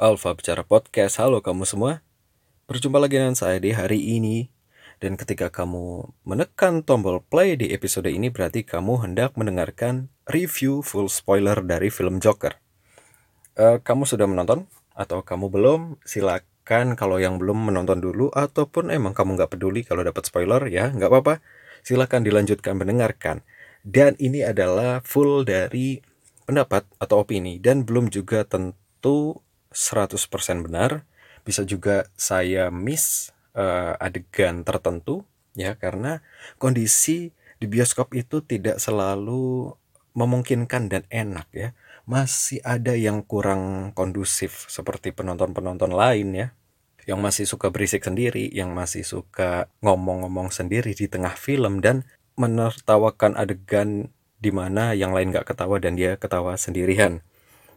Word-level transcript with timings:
Alfa 0.00 0.32
Bicara 0.32 0.64
Podcast. 0.64 1.20
Halo 1.20 1.44
kamu 1.44 1.68
semua. 1.68 2.00
Berjumpa 2.64 2.96
lagi 2.96 3.20
dengan 3.20 3.36
saya 3.36 3.60
di 3.60 3.76
hari 3.76 4.00
ini. 4.16 4.48
Dan 5.02 5.20
ketika 5.20 5.52
kamu 5.52 6.08
menekan 6.24 6.80
tombol 6.80 7.20
play 7.20 7.58
di 7.60 7.74
episode 7.76 8.08
ini 8.08 8.32
berarti 8.32 8.64
kamu 8.64 9.04
hendak 9.04 9.36
mendengarkan 9.36 10.08
review 10.30 10.80
full 10.80 11.12
spoiler 11.12 11.60
dari 11.60 11.92
film 11.92 12.22
Joker. 12.22 12.56
Uh, 13.58 13.82
kamu 13.84 14.08
sudah 14.08 14.24
menonton 14.24 14.64
atau 14.96 15.20
kamu 15.20 15.52
belum? 15.52 15.80
Silakan 16.08 16.96
kalau 16.96 17.20
yang 17.20 17.36
belum 17.36 17.68
menonton 17.68 18.00
dulu 18.00 18.32
ataupun 18.32 18.88
emang 18.88 19.12
kamu 19.12 19.36
nggak 19.36 19.52
peduli 19.52 19.84
kalau 19.84 20.00
dapat 20.00 20.24
spoiler 20.24 20.64
ya 20.72 20.88
nggak 20.88 21.10
apa-apa. 21.12 21.44
Silakan 21.84 22.24
dilanjutkan 22.24 22.80
mendengarkan. 22.80 23.44
Dan 23.84 24.16
ini 24.16 24.40
adalah 24.40 25.04
full 25.04 25.44
dari 25.44 25.98
pendapat 26.48 26.86
atau 26.98 27.22
opini 27.22 27.58
dan 27.58 27.82
belum 27.86 28.10
juga 28.10 28.46
tentu 28.46 29.42
100% 29.74 30.64
benar. 30.64 31.04
Bisa 31.42 31.66
juga 31.66 32.06
saya 32.14 32.70
miss 32.70 33.34
uh, 33.58 33.98
adegan 33.98 34.62
tertentu 34.62 35.26
ya 35.52 35.76
karena 35.76 36.24
kondisi 36.56 37.34
di 37.60 37.66
bioskop 37.68 38.16
itu 38.16 38.42
tidak 38.42 38.80
selalu 38.80 39.74
memungkinkan 40.12 40.92
dan 40.92 41.02
enak 41.08 41.48
ya. 41.52 41.68
Masih 42.04 42.58
ada 42.66 42.98
yang 42.98 43.22
kurang 43.22 43.94
kondusif 43.94 44.66
seperti 44.66 45.14
penonton-penonton 45.14 45.94
lain 45.94 46.28
ya. 46.34 46.48
Yang 47.02 47.18
masih 47.18 47.44
suka 47.46 47.70
berisik 47.74 48.06
sendiri, 48.06 48.46
yang 48.50 48.74
masih 48.74 49.02
suka 49.02 49.66
ngomong-ngomong 49.82 50.54
sendiri 50.54 50.94
di 50.94 51.10
tengah 51.10 51.34
film 51.34 51.82
dan 51.82 52.06
menertawakan 52.38 53.34
adegan 53.34 54.10
di 54.42 54.50
mana 54.50 54.94
yang 54.94 55.14
lain 55.14 55.30
gak 55.30 55.54
ketawa 55.54 55.78
dan 55.78 55.94
dia 55.94 56.18
ketawa 56.18 56.58
sendirian. 56.58 57.22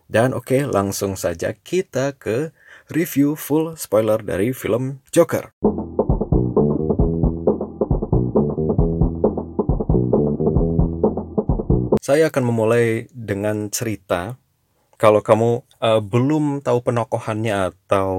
Dan 0.05 0.37
oke, 0.37 0.53
okay, 0.53 0.61
langsung 0.69 1.17
saja 1.17 1.57
kita 1.57 2.13
ke 2.13 2.53
review 2.93 3.33
full 3.33 3.73
spoiler 3.73 4.21
dari 4.21 4.53
film 4.53 5.01
Joker. 5.09 5.49
Saya 12.05 12.29
akan 12.29 12.43
memulai 12.45 13.09
dengan 13.09 13.73
cerita. 13.73 14.37
Kalau 15.01 15.25
kamu 15.25 15.65
uh, 15.81 16.01
belum 16.05 16.61
tahu 16.61 16.85
penokohannya 16.85 17.73
atau 17.73 18.13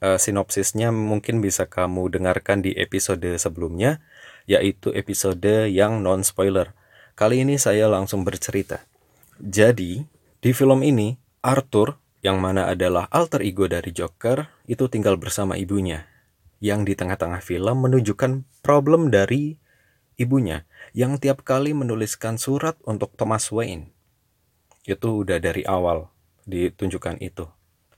uh, 0.00 0.16
sinopsisnya, 0.16 0.88
mungkin 0.88 1.44
bisa 1.44 1.68
kamu 1.68 2.16
dengarkan 2.16 2.64
di 2.64 2.72
episode 2.80 3.28
sebelumnya, 3.36 4.00
yaitu 4.48 4.88
episode 4.96 5.68
yang 5.68 6.00
non-spoiler. 6.00 6.72
Kali 7.12 7.44
ini 7.44 7.60
saya 7.60 7.92
langsung 7.92 8.24
bercerita. 8.24 8.80
Jadi, 9.36 10.00
di 10.40 10.50
film 10.56 10.80
ini, 10.80 11.25
Arthur, 11.46 12.02
yang 12.26 12.42
mana 12.42 12.66
adalah 12.66 13.06
alter 13.14 13.46
ego 13.46 13.70
dari 13.70 13.94
Joker, 13.94 14.50
itu 14.66 14.90
tinggal 14.90 15.14
bersama 15.14 15.54
ibunya. 15.54 16.10
Yang 16.58 16.90
di 16.90 16.94
tengah-tengah 16.98 17.38
film 17.38 17.86
menunjukkan 17.86 18.42
problem 18.66 19.14
dari 19.14 19.54
ibunya 20.18 20.66
yang 20.90 21.22
tiap 21.22 21.46
kali 21.46 21.70
menuliskan 21.70 22.34
surat 22.34 22.74
untuk 22.82 23.14
Thomas 23.14 23.46
Wayne. 23.54 23.94
Itu 24.82 25.22
udah 25.22 25.38
dari 25.38 25.62
awal 25.62 26.10
ditunjukkan 26.50 27.22
itu. 27.22 27.46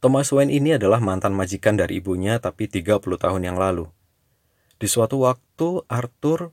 Thomas 0.05 0.29
Wayne 0.29 0.53
ini 0.53 0.77
adalah 0.77 1.01
mantan 1.01 1.33
majikan 1.33 1.81
dari 1.81 2.05
ibunya 2.05 2.37
tapi 2.37 2.69
30 2.69 3.01
tahun 3.01 3.43
yang 3.49 3.57
lalu. 3.57 3.89
Di 4.77 4.93
suatu 4.93 5.25
waktu 5.25 5.89
Arthur 5.89 6.53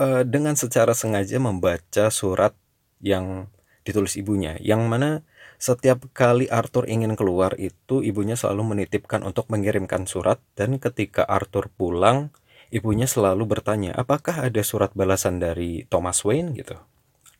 uh, 0.00 0.24
dengan 0.24 0.56
secara 0.56 0.96
sengaja 0.96 1.36
membaca 1.36 2.08
surat 2.08 2.56
yang 3.04 3.52
ditulis 3.84 4.16
ibunya 4.16 4.56
yang 4.64 4.88
mana 4.88 5.20
setiap 5.64 6.12
kali 6.12 6.44
Arthur 6.52 6.84
ingin 6.84 7.16
keluar 7.16 7.56
itu 7.56 8.04
ibunya 8.04 8.36
selalu 8.36 8.76
menitipkan 8.76 9.24
untuk 9.24 9.48
mengirimkan 9.48 10.04
surat. 10.04 10.36
Dan 10.52 10.76
ketika 10.76 11.24
Arthur 11.24 11.72
pulang 11.72 12.28
ibunya 12.68 13.08
selalu 13.08 13.48
bertanya 13.48 13.96
apakah 13.96 14.44
ada 14.44 14.60
surat 14.60 14.92
balasan 14.92 15.40
dari 15.40 15.88
Thomas 15.88 16.20
Wayne? 16.20 16.52
gitu. 16.52 16.76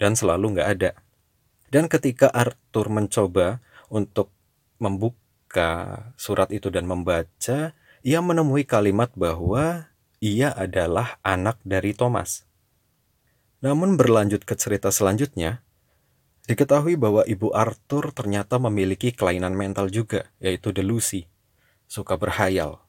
Dan 0.00 0.16
selalu 0.16 0.56
nggak 0.56 0.68
ada. 0.72 0.96
Dan 1.68 1.92
ketika 1.92 2.32
Arthur 2.32 2.88
mencoba 2.88 3.60
untuk 3.92 4.32
membuka 4.80 6.08
surat 6.16 6.48
itu 6.48 6.72
dan 6.72 6.88
membaca 6.88 7.76
ia 8.00 8.20
menemui 8.24 8.64
kalimat 8.64 9.12
bahwa 9.12 9.92
ia 10.24 10.48
adalah 10.56 11.20
anak 11.20 11.60
dari 11.60 11.92
Thomas. 11.92 12.48
Namun 13.60 13.96
berlanjut 13.96 14.44
ke 14.44 14.56
cerita 14.56 14.92
selanjutnya, 14.92 15.63
Diketahui 16.44 17.00
bahwa 17.00 17.24
ibu 17.24 17.56
Arthur 17.56 18.12
ternyata 18.12 18.60
memiliki 18.60 19.16
kelainan 19.16 19.56
mental 19.56 19.88
juga, 19.88 20.28
yaitu 20.44 20.76
delusi, 20.76 21.24
suka 21.88 22.20
berhayal. 22.20 22.84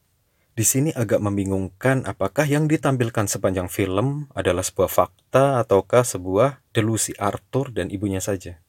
Di 0.55 0.67
sini 0.67 0.91
agak 0.91 1.23
membingungkan 1.23 2.03
apakah 2.03 2.43
yang 2.43 2.67
ditampilkan 2.67 3.31
sepanjang 3.31 3.71
film 3.71 4.27
adalah 4.35 4.59
sebuah 4.59 4.91
fakta 4.91 5.63
ataukah 5.63 6.03
sebuah 6.03 6.63
delusi 6.75 7.15
Arthur 7.15 7.71
dan 7.71 7.87
ibunya 7.91 8.19
saja. 8.19 8.59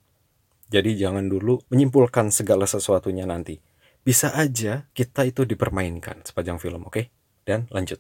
Jadi 0.70 0.98
jangan 0.98 1.26
dulu 1.26 1.62
menyimpulkan 1.70 2.30
segala 2.30 2.66
sesuatunya 2.66 3.26
nanti. 3.26 3.58
Bisa 4.06 4.34
aja 4.38 4.86
kita 4.94 5.26
itu 5.26 5.42
dipermainkan 5.42 6.22
sepanjang 6.22 6.62
film, 6.62 6.86
oke? 6.86 6.94
Okay? 6.94 7.04
Dan 7.42 7.66
lanjut. 7.74 7.98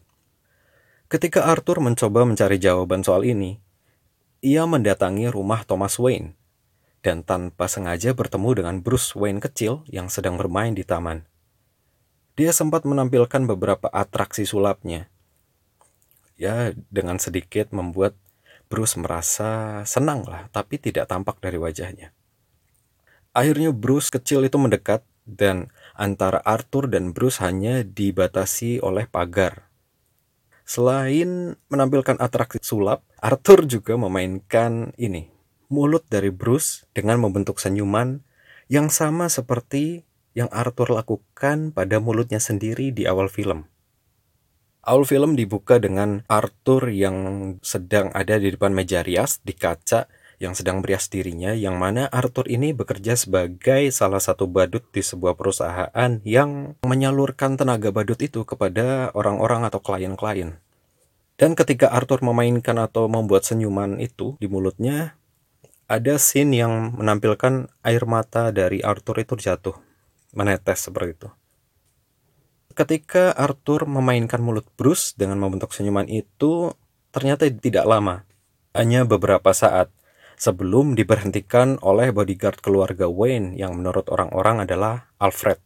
Ketika 1.10 1.50
Arthur 1.50 1.82
mencoba 1.82 2.22
mencari 2.26 2.62
jawaban 2.62 3.02
soal 3.02 3.26
ini, 3.26 3.58
ia 4.38 4.66
mendatangi 4.66 5.30
rumah 5.30 5.66
Thomas 5.66 5.98
Wayne 5.98 6.35
dan 7.06 7.22
tanpa 7.22 7.70
sengaja 7.70 8.18
bertemu 8.18 8.58
dengan 8.58 8.76
Bruce 8.82 9.14
Wayne 9.14 9.38
kecil 9.38 9.86
yang 9.86 10.10
sedang 10.10 10.34
bermain 10.34 10.74
di 10.74 10.82
taman. 10.82 11.22
Dia 12.34 12.50
sempat 12.50 12.82
menampilkan 12.82 13.46
beberapa 13.46 13.86
atraksi 13.94 14.42
sulapnya. 14.42 15.06
Ya, 16.34 16.74
dengan 16.90 17.22
sedikit 17.22 17.70
membuat 17.70 18.18
Bruce 18.66 18.98
merasa 18.98 19.80
senang 19.86 20.26
lah, 20.26 20.50
tapi 20.50 20.82
tidak 20.82 21.06
tampak 21.06 21.38
dari 21.38 21.62
wajahnya. 21.62 22.10
Akhirnya 23.30 23.70
Bruce 23.70 24.10
kecil 24.10 24.42
itu 24.42 24.58
mendekat 24.58 25.06
dan 25.22 25.70
antara 25.94 26.42
Arthur 26.42 26.90
dan 26.90 27.14
Bruce 27.14 27.38
hanya 27.38 27.86
dibatasi 27.86 28.82
oleh 28.82 29.06
pagar. 29.06 29.70
Selain 30.66 31.54
menampilkan 31.70 32.18
atraksi 32.18 32.58
sulap, 32.58 33.06
Arthur 33.22 33.62
juga 33.70 33.94
memainkan 33.94 34.90
ini, 34.98 35.35
mulut 35.68 36.06
dari 36.06 36.30
Bruce 36.30 36.86
dengan 36.94 37.18
membentuk 37.22 37.58
senyuman 37.58 38.22
yang 38.66 38.90
sama 38.90 39.30
seperti 39.30 40.06
yang 40.36 40.52
Arthur 40.52 40.92
lakukan 40.92 41.72
pada 41.72 41.96
mulutnya 42.02 42.38
sendiri 42.38 42.92
di 42.92 43.08
awal 43.08 43.32
film. 43.32 43.64
Awal 44.86 45.02
film 45.02 45.34
dibuka 45.34 45.82
dengan 45.82 46.22
Arthur 46.30 46.94
yang 46.94 47.16
sedang 47.64 48.14
ada 48.14 48.38
di 48.38 48.54
depan 48.54 48.70
meja 48.70 49.02
rias 49.02 49.42
di 49.42 49.50
kaca 49.50 50.06
yang 50.36 50.52
sedang 50.52 50.84
merias 50.84 51.08
dirinya 51.08 51.56
yang 51.56 51.80
mana 51.80 52.06
Arthur 52.12 52.46
ini 52.46 52.76
bekerja 52.76 53.16
sebagai 53.16 53.88
salah 53.88 54.20
satu 54.20 54.44
badut 54.44 54.84
di 54.92 55.00
sebuah 55.00 55.34
perusahaan 55.34 56.20
yang 56.22 56.76
menyalurkan 56.84 57.56
tenaga 57.56 57.88
badut 57.88 58.20
itu 58.20 58.44
kepada 58.44 59.10
orang-orang 59.16 59.64
atau 59.64 59.80
klien-klien. 59.80 60.60
Dan 61.36 61.52
ketika 61.52 61.92
Arthur 61.92 62.24
memainkan 62.24 62.80
atau 62.80 63.08
membuat 63.08 63.44
senyuman 63.44 64.00
itu 64.00 64.40
di 64.40 64.48
mulutnya, 64.48 65.20
ada 65.86 66.18
scene 66.18 66.58
yang 66.58 66.98
menampilkan 66.98 67.70
air 67.86 68.02
mata 68.10 68.50
dari 68.50 68.82
Arthur 68.82 69.22
itu 69.22 69.38
jatuh, 69.38 69.78
menetes 70.34 70.90
seperti 70.90 71.14
itu. 71.14 71.28
Ketika 72.76 73.32
Arthur 73.32 73.88
memainkan 73.88 74.42
mulut 74.42 74.68
Bruce 74.76 75.16
dengan 75.16 75.40
membentuk 75.40 75.72
senyuman 75.72 76.04
itu, 76.10 76.74
ternyata 77.14 77.48
tidak 77.48 77.88
lama, 77.88 78.28
hanya 78.76 79.08
beberapa 79.08 79.54
saat 79.56 79.88
sebelum 80.36 80.92
diberhentikan 80.92 81.80
oleh 81.80 82.12
bodyguard 82.12 82.60
keluarga 82.60 83.08
Wayne 83.08 83.56
yang 83.56 83.80
menurut 83.80 84.12
orang-orang 84.12 84.68
adalah 84.68 85.08
Alfred. 85.16 85.56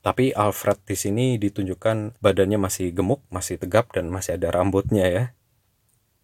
Tapi 0.00 0.32
Alfred 0.32 0.80
di 0.86 0.96
sini 0.96 1.26
ditunjukkan 1.36 2.22
badannya 2.22 2.56
masih 2.56 2.94
gemuk, 2.94 3.20
masih 3.28 3.60
tegap 3.60 3.92
dan 3.92 4.08
masih 4.08 4.38
ada 4.38 4.48
rambutnya 4.54 5.04
ya. 5.10 5.24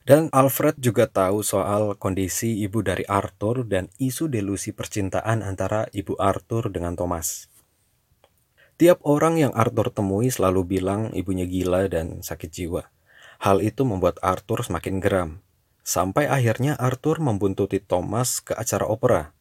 Dan 0.06 0.31
Alfred 0.31 0.79
juga 0.79 1.11
tahu 1.11 1.43
soal 1.43 1.99
kondisi 1.99 2.62
ibu 2.62 2.79
dari 2.79 3.03
Arthur 3.11 3.67
dan 3.67 3.91
isu 3.99 4.31
delusi 4.31 4.70
percintaan 4.70 5.43
antara 5.43 5.91
ibu 5.91 6.14
Arthur 6.23 6.70
dengan 6.70 6.94
Thomas. 6.94 7.50
Tiap 8.79 9.03
orang 9.03 9.35
yang 9.35 9.50
Arthur 9.50 9.91
temui 9.91 10.31
selalu 10.31 10.79
bilang 10.79 11.11
ibunya 11.11 11.43
gila 11.43 11.91
dan 11.91 12.23
sakit 12.23 12.50
jiwa. 12.55 12.87
Hal 13.43 13.58
itu 13.58 13.82
membuat 13.82 14.23
Arthur 14.23 14.62
semakin 14.62 15.03
geram. 15.03 15.31
Sampai 15.82 16.31
akhirnya 16.31 16.79
Arthur 16.79 17.19
membuntuti 17.19 17.82
Thomas 17.82 18.38
ke 18.38 18.55
acara 18.55 18.87
opera. 18.87 19.35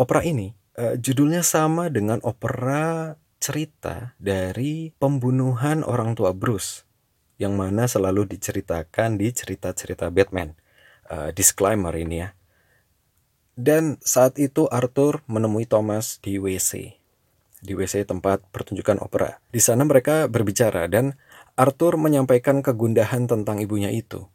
Opera 0.00 0.24
ini 0.24 0.56
uh, 0.80 0.96
judulnya 0.96 1.44
sama 1.44 1.92
dengan 1.92 2.24
opera 2.24 3.20
cerita 3.36 4.16
dari 4.16 4.96
pembunuhan 4.96 5.84
orang 5.84 6.16
tua 6.16 6.32
Bruce 6.32 6.88
yang 7.42 7.58
mana 7.58 7.90
selalu 7.90 8.30
diceritakan 8.30 9.18
di 9.18 9.34
cerita-cerita 9.34 10.14
Batman. 10.14 10.54
Uh, 11.10 11.34
disclaimer 11.34 11.90
ini 11.98 12.22
ya. 12.22 12.30
Dan 13.58 13.98
saat 14.00 14.38
itu 14.38 14.70
Arthur 14.70 15.26
menemui 15.26 15.66
Thomas 15.66 16.22
di 16.22 16.38
WC. 16.38 17.02
di 17.62 17.78
WC 17.78 18.10
tempat 18.10 18.42
pertunjukan 18.50 18.98
opera. 18.98 19.38
Di 19.54 19.62
sana 19.62 19.86
mereka 19.86 20.26
berbicara 20.26 20.90
dan 20.90 21.14
Arthur 21.54 21.94
menyampaikan 21.94 22.58
kegundahan 22.58 23.30
tentang 23.30 23.62
ibunya 23.62 23.86
itu. 23.94 24.26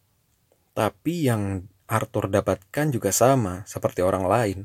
Tapi 0.71 1.27
yang 1.27 1.67
Arthur 1.91 2.31
dapatkan 2.31 2.87
juga 2.87 3.11
sama 3.11 3.67
seperti 3.67 3.99
orang 3.99 4.31
lain, 4.31 4.59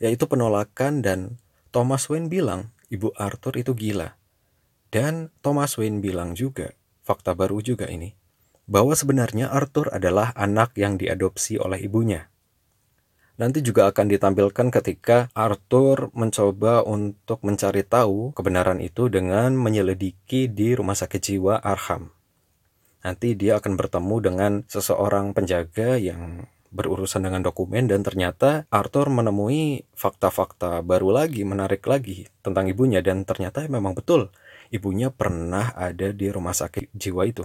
yaitu 0.00 0.24
penolakan 0.24 1.04
dan 1.04 1.36
Thomas 1.76 2.08
Wayne 2.08 2.32
bilang 2.32 2.72
ibu 2.88 3.12
Arthur 3.20 3.60
itu 3.60 3.76
gila. 3.76 4.16
Dan 4.88 5.28
Thomas 5.44 5.76
Wayne 5.76 6.00
bilang 6.00 6.32
juga, 6.32 6.72
fakta 7.06 7.38
baru 7.38 7.62
juga 7.62 7.86
ini, 7.86 8.18
bahwa 8.66 8.98
sebenarnya 8.98 9.54
Arthur 9.54 9.94
adalah 9.94 10.34
anak 10.34 10.74
yang 10.74 10.98
diadopsi 10.98 11.62
oleh 11.62 11.78
ibunya. 11.86 12.26
Nanti 13.36 13.60
juga 13.60 13.92
akan 13.92 14.10
ditampilkan 14.10 14.72
ketika 14.72 15.28
Arthur 15.36 16.08
mencoba 16.16 16.82
untuk 16.82 17.44
mencari 17.44 17.84
tahu 17.84 18.32
kebenaran 18.32 18.80
itu 18.80 19.12
dengan 19.12 19.52
menyelidiki 19.54 20.48
di 20.50 20.72
rumah 20.72 20.96
sakit 20.96 21.20
jiwa 21.20 21.60
Arkham. 21.60 22.16
Nanti 23.04 23.36
dia 23.36 23.60
akan 23.60 23.76
bertemu 23.76 24.16
dengan 24.18 24.52
seseorang 24.66 25.36
penjaga 25.36 26.00
yang 26.00 26.48
berurusan 26.72 27.22
dengan 27.24 27.44
dokumen 27.44 27.86
dan 27.86 28.02
ternyata 28.02 28.64
Arthur 28.72 29.12
menemui 29.12 29.84
fakta-fakta 29.94 30.80
baru 30.82 31.14
lagi, 31.14 31.44
menarik 31.44 31.84
lagi 31.86 32.26
tentang 32.40 32.66
ibunya 32.66 33.04
dan 33.04 33.22
ternyata 33.22 33.68
memang 33.68 33.94
betul 33.94 34.32
ibunya 34.72 35.12
pernah 35.12 35.74
ada 35.74 36.10
di 36.10 36.30
rumah 36.30 36.54
sakit 36.54 36.92
jiwa 36.94 37.26
itu 37.26 37.44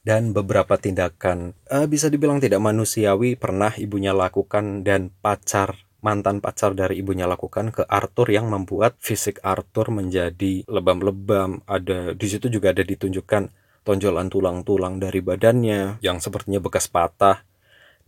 dan 0.00 0.32
beberapa 0.32 0.80
tindakan 0.80 1.52
uh, 1.68 1.84
bisa 1.84 2.08
dibilang 2.08 2.40
tidak 2.40 2.60
manusiawi 2.64 3.36
pernah 3.36 3.72
ibunya 3.76 4.16
lakukan 4.16 4.80
dan 4.80 5.12
pacar 5.20 5.76
mantan 6.00 6.40
pacar 6.40 6.72
dari 6.72 7.00
ibunya 7.00 7.28
lakukan 7.28 7.72
ke 7.72 7.84
Arthur 7.84 8.32
yang 8.32 8.48
membuat 8.48 8.96
fisik 8.98 9.36
Arthur 9.44 9.92
menjadi 9.92 10.64
lebam-lebam. 10.64 11.60
Ada 11.68 12.16
di 12.16 12.26
situ 12.26 12.48
juga 12.48 12.72
ada 12.72 12.80
ditunjukkan 12.80 13.52
tonjolan 13.84 14.28
tulang-tulang 14.32 15.00
dari 15.00 15.20
badannya 15.20 16.00
yang 16.04 16.20
sepertinya 16.20 16.60
bekas 16.60 16.88
patah 16.88 17.44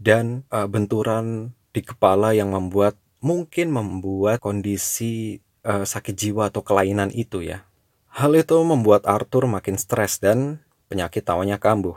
dan 0.01 0.45
uh, 0.49 0.69
benturan 0.69 1.53
di 1.73 1.81
kepala 1.85 2.33
yang 2.37 2.53
membuat 2.53 2.97
mungkin 3.23 3.73
membuat 3.73 4.43
kondisi 4.43 5.41
uh, 5.65 5.85
sakit 5.85 6.13
jiwa 6.17 6.49
atau 6.49 6.65
kelainan 6.65 7.13
itu 7.13 7.45
ya. 7.45 7.65
Hal 8.13 8.37
itu 8.37 8.61
membuat 8.61 9.09
Arthur 9.09 9.49
makin 9.49 9.81
stres 9.81 10.21
dan 10.21 10.61
penyakit 10.93 11.25
tawanya 11.25 11.57
kambuh. 11.57 11.97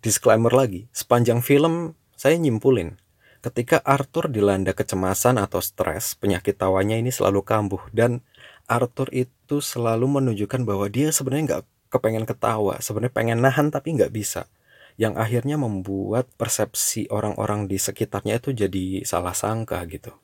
Disclaimer 0.00 0.48
lagi, 0.48 0.88
sepanjang 0.96 1.44
film 1.44 1.92
saya 2.16 2.40
nyimpulin, 2.40 2.96
ketika 3.44 3.84
Arthur 3.84 4.32
dilanda 4.32 4.72
kecemasan 4.72 5.36
atau 5.36 5.60
stres, 5.60 6.16
penyakit 6.16 6.56
tawanya 6.56 6.96
ini 6.96 7.12
selalu 7.12 7.44
kambuh 7.44 7.84
dan 7.92 8.24
Arthur 8.64 9.12
itu 9.12 9.60
selalu 9.60 10.08
menunjukkan 10.08 10.64
bahwa 10.64 10.88
dia 10.88 11.12
sebenarnya 11.12 11.44
nggak 11.44 11.64
kepengen 11.92 12.24
ketawa, 12.24 12.80
sebenarnya 12.80 13.12
pengen 13.12 13.44
nahan 13.44 13.68
tapi 13.68 13.92
nggak 13.92 14.08
bisa. 14.08 14.48
Yang 14.96 15.20
akhirnya 15.20 15.60
membuat 15.60 16.32
persepsi 16.40 17.12
orang-orang 17.12 17.68
di 17.68 17.76
sekitarnya 17.76 18.40
itu 18.40 18.56
jadi 18.56 19.04
salah 19.04 19.36
sangka 19.36 19.84
gitu. 19.84 20.16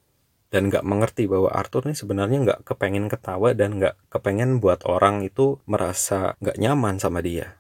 Dan 0.49 0.73
nggak 0.73 0.85
mengerti 0.85 1.29
bahwa 1.29 1.53
Arthur 1.53 1.85
ini 1.85 1.97
sebenarnya 1.97 2.39
nggak 2.41 2.61
kepengen 2.65 3.13
ketawa 3.13 3.53
dan 3.53 3.77
nggak 3.77 4.01
kepengen 4.09 4.65
buat 4.65 4.81
orang 4.89 5.21
itu 5.21 5.61
merasa 5.69 6.41
nggak 6.41 6.57
nyaman 6.57 6.97
sama 6.97 7.21
dia 7.21 7.59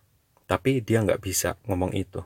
tapi 0.49 0.81
dia 0.81 1.05
nggak 1.05 1.20
bisa 1.20 1.61
ngomong 1.69 1.93
itu. 1.93 2.25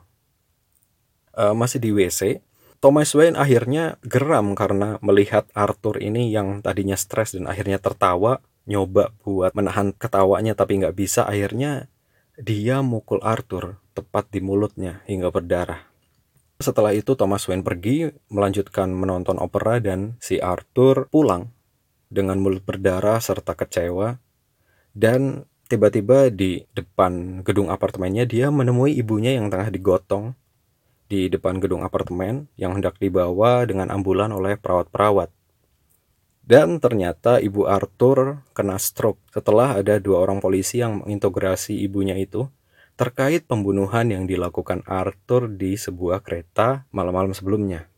Uh, 1.35 1.51
masih 1.51 1.83
di 1.83 1.91
WC, 1.91 2.39
Thomas 2.79 3.11
Wayne 3.11 3.35
akhirnya 3.35 3.99
geram 4.07 4.55
karena 4.55 4.97
melihat 5.03 5.45
Arthur 5.51 5.99
ini 5.99 6.31
yang 6.31 6.63
tadinya 6.63 6.95
stres 6.95 7.35
dan 7.35 7.51
akhirnya 7.51 7.83
tertawa, 7.83 8.39
nyoba 8.63 9.11
buat 9.27 9.51
menahan 9.51 9.91
ketawanya 9.91 10.55
tapi 10.55 10.79
nggak 10.79 10.95
bisa, 10.95 11.27
akhirnya 11.27 11.91
dia 12.39 12.79
mukul 12.79 13.19
Arthur 13.21 13.77
tepat 13.91 14.31
di 14.31 14.39
mulutnya 14.39 15.03
hingga 15.05 15.29
berdarah. 15.29 15.92
Setelah 16.63 16.95
itu 16.95 17.11
Thomas 17.19 17.43
Wayne 17.51 17.59
pergi 17.59 18.07
melanjutkan 18.31 18.87
menonton 18.95 19.35
opera 19.35 19.83
dan 19.83 20.15
si 20.23 20.39
Arthur 20.39 21.11
pulang 21.11 21.51
dengan 22.07 22.39
mulut 22.39 22.63
berdarah 22.63 23.19
serta 23.19 23.51
kecewa. 23.51 24.15
Dan 24.95 25.43
tiba-tiba 25.67 26.31
di 26.31 26.63
depan 26.71 27.43
gedung 27.43 27.67
apartemennya 27.67 28.23
dia 28.23 28.47
menemui 28.47 28.95
ibunya 28.95 29.35
yang 29.35 29.51
tengah 29.51 29.67
digotong. 29.75 30.39
Di 31.11 31.27
depan 31.27 31.59
gedung 31.59 31.83
apartemen 31.83 32.47
yang 32.55 32.79
hendak 32.79 32.95
dibawa 32.95 33.67
dengan 33.67 33.91
ambulan 33.91 34.31
oleh 34.31 34.55
perawat-perawat. 34.55 35.27
Dan 36.47 36.79
ternyata 36.79 37.43
ibu 37.43 37.67
Arthur 37.67 38.39
kena 38.55 38.79
stroke 38.79 39.19
setelah 39.35 39.83
ada 39.83 39.99
dua 39.99 40.23
orang 40.23 40.39
polisi 40.39 40.79
yang 40.79 41.03
mengintegrasi 41.03 41.75
ibunya 41.83 42.15
itu 42.15 42.47
terkait 42.93 43.45
pembunuhan 43.49 44.09
yang 44.09 44.29
dilakukan 44.29 44.85
Arthur 44.85 45.49
di 45.49 45.73
sebuah 45.75 46.21
kereta 46.21 46.85
malam-malam 46.93 47.33
sebelumnya. 47.33 47.89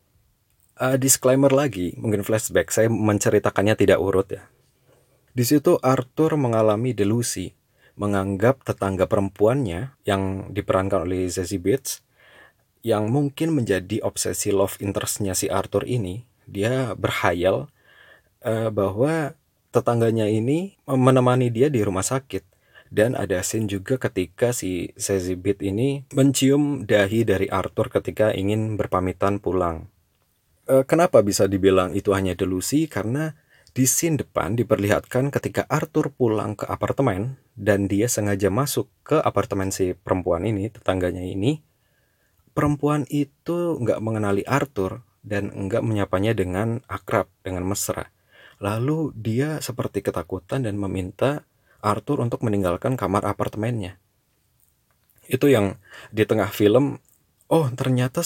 Uh, 0.76 1.00
disclaimer 1.00 1.52
lagi, 1.52 1.96
mungkin 1.96 2.24
flashback, 2.24 2.72
saya 2.72 2.92
menceritakannya 2.92 3.76
tidak 3.80 4.00
urut 4.00 4.28
ya. 4.28 4.44
Di 5.36 5.44
situ 5.44 5.76
Arthur 5.84 6.40
mengalami 6.40 6.96
delusi 6.96 7.52
menganggap 7.96 8.64
tetangga 8.68 9.08
perempuannya 9.08 9.96
yang 10.04 10.52
diperankan 10.52 11.08
oleh 11.08 11.32
Zazie 11.32 11.60
Beetz 11.60 12.04
yang 12.84 13.08
mungkin 13.08 13.56
menjadi 13.56 14.04
obsesi 14.04 14.52
love 14.52 14.78
interestnya 14.84 15.32
si 15.32 15.48
Arthur 15.48 15.88
ini 15.88 16.28
dia 16.46 16.94
berhayal 16.94 17.72
uh, 18.44 18.70
bahwa 18.70 19.34
tetangganya 19.74 20.30
ini 20.30 20.78
menemani 20.88 21.52
dia 21.52 21.68
di 21.68 21.82
rumah 21.84 22.06
sakit 22.06 22.55
dan 22.94 23.18
ada 23.18 23.42
scene 23.42 23.66
juga 23.66 23.98
ketika 23.98 24.54
si 24.54 24.94
Beetz 25.38 25.66
ini 25.66 26.06
mencium 26.14 26.86
dahi 26.86 27.26
dari 27.26 27.50
Arthur 27.50 27.90
ketika 27.90 28.32
ingin 28.32 28.78
berpamitan 28.78 29.42
pulang. 29.42 29.90
Uh, 30.66 30.82
kenapa 30.82 31.22
bisa 31.22 31.46
dibilang 31.46 31.94
itu 31.94 32.10
hanya 32.14 32.34
delusi? 32.34 32.90
Karena 32.90 33.34
di 33.76 33.84
scene 33.84 34.16
depan 34.16 34.56
diperlihatkan 34.56 35.30
ketika 35.36 35.68
Arthur 35.68 36.10
pulang 36.10 36.56
ke 36.56 36.64
apartemen 36.64 37.38
dan 37.60 37.92
dia 37.92 38.08
sengaja 38.08 38.48
masuk 38.48 38.88
ke 39.04 39.20
apartemen 39.20 39.70
si 39.70 39.92
perempuan 39.92 40.48
ini, 40.48 40.72
tetangganya 40.72 41.22
ini. 41.22 41.60
Perempuan 42.56 43.04
itu 43.12 43.76
nggak 43.84 44.00
mengenali 44.00 44.48
Arthur 44.48 45.04
dan 45.28 45.52
nggak 45.52 45.84
menyapanya 45.84 46.32
dengan 46.32 46.80
akrab, 46.88 47.28
dengan 47.44 47.68
mesra. 47.68 48.16
Lalu 48.64 49.12
dia 49.12 49.60
seperti 49.60 50.00
ketakutan 50.00 50.64
dan 50.64 50.80
meminta 50.80 51.44
Arthur 51.86 52.26
untuk 52.26 52.42
meninggalkan 52.42 52.98
kamar 52.98 53.22
apartemennya. 53.30 54.02
Itu 55.30 55.46
yang 55.46 55.78
di 56.10 56.26
tengah 56.26 56.50
film, 56.50 56.98
oh 57.46 57.70
ternyata 57.78 58.26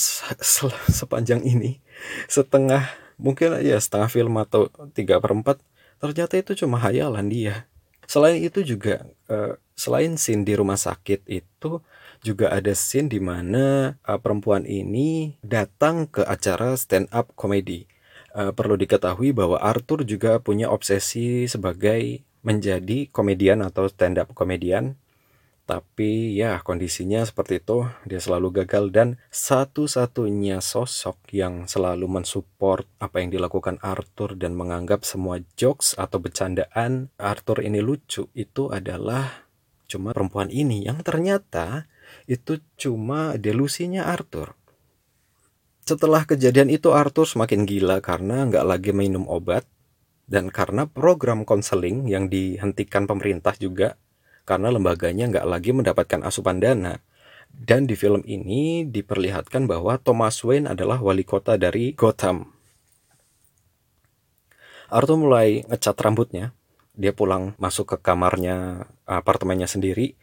sepanjang 1.00 1.44
ini, 1.44 1.84
setengah 2.32 2.88
mungkin 3.20 3.60
ya 3.60 3.78
setengah 3.78 4.08
film 4.08 4.40
atau 4.40 4.72
tiga 4.96 5.20
perempat 5.20 5.60
ternyata 6.00 6.40
itu 6.40 6.56
cuma 6.64 6.80
hayalan 6.80 7.28
dia 7.28 7.68
selain 8.08 8.40
itu 8.40 8.64
juga 8.64 9.04
uh, 9.28 9.60
selain 9.76 10.16
scene 10.16 10.48
di 10.48 10.56
rumah 10.56 10.80
sakit 10.80 11.28
itu 11.28 11.84
juga 12.24 12.50
ada 12.50 12.72
scene 12.72 13.12
di 13.12 13.20
mana 13.20 14.00
uh, 14.08 14.18
perempuan 14.18 14.64
ini 14.64 15.36
datang 15.44 16.08
ke 16.08 16.24
acara 16.24 16.74
stand 16.80 17.12
up 17.12 17.36
comedy 17.36 17.86
uh, 18.34 18.56
perlu 18.56 18.80
diketahui 18.80 19.36
bahwa 19.36 19.60
Arthur 19.60 20.08
juga 20.08 20.40
punya 20.40 20.72
obsesi 20.72 21.46
sebagai 21.46 22.24
menjadi 22.42 23.12
komedian 23.12 23.64
atau 23.66 23.88
stand 23.92 24.20
up 24.20 24.32
komedian. 24.32 24.96
Tapi 25.70 26.34
ya 26.34 26.58
kondisinya 26.66 27.22
seperti 27.22 27.62
itu, 27.62 27.86
dia 28.10 28.18
selalu 28.18 28.66
gagal 28.66 28.90
dan 28.90 29.22
satu-satunya 29.30 30.66
sosok 30.66 31.30
yang 31.30 31.70
selalu 31.70 32.10
mensupport 32.10 32.90
apa 32.98 33.22
yang 33.22 33.30
dilakukan 33.30 33.78
Arthur 33.86 34.34
dan 34.34 34.58
menganggap 34.58 35.06
semua 35.06 35.38
jokes 35.62 35.94
atau 35.94 36.18
bercandaan 36.18 37.14
Arthur 37.22 37.62
ini 37.62 37.86
lucu 37.86 38.34
itu 38.34 38.74
adalah 38.74 39.46
cuma 39.86 40.10
perempuan 40.10 40.50
ini 40.50 40.90
yang 40.90 41.06
ternyata 41.06 41.86
itu 42.26 42.58
cuma 42.74 43.38
delusinya 43.38 44.10
Arthur. 44.10 44.58
Setelah 45.86 46.26
kejadian 46.26 46.74
itu 46.74 46.94
Arthur 46.94 47.30
semakin 47.30 47.70
gila 47.70 48.02
karena 48.02 48.46
nggak 48.46 48.66
lagi 48.66 48.90
minum 48.90 49.30
obat 49.30 49.70
dan 50.30 50.54
karena 50.54 50.86
program 50.86 51.42
konseling 51.42 52.06
yang 52.06 52.30
dihentikan 52.30 53.10
pemerintah 53.10 53.58
juga 53.58 53.98
karena 54.46 54.70
lembaganya 54.70 55.26
nggak 55.30 55.48
lagi 55.50 55.74
mendapatkan 55.74 56.22
asupan 56.22 56.62
dana. 56.62 57.02
Dan 57.50 57.90
di 57.90 57.98
film 57.98 58.22
ini 58.30 58.86
diperlihatkan 58.86 59.66
bahwa 59.66 59.98
Thomas 59.98 60.38
Wayne 60.46 60.70
adalah 60.70 61.02
wali 61.02 61.26
kota 61.26 61.58
dari 61.58 61.98
Gotham. 61.98 62.54
Arthur 64.94 65.18
mulai 65.18 65.66
ngecat 65.66 65.98
rambutnya. 65.98 66.54
Dia 66.94 67.10
pulang 67.10 67.58
masuk 67.58 67.94
ke 67.94 67.98
kamarnya, 68.02 68.86
apartemennya 69.10 69.66
sendiri, 69.66 70.14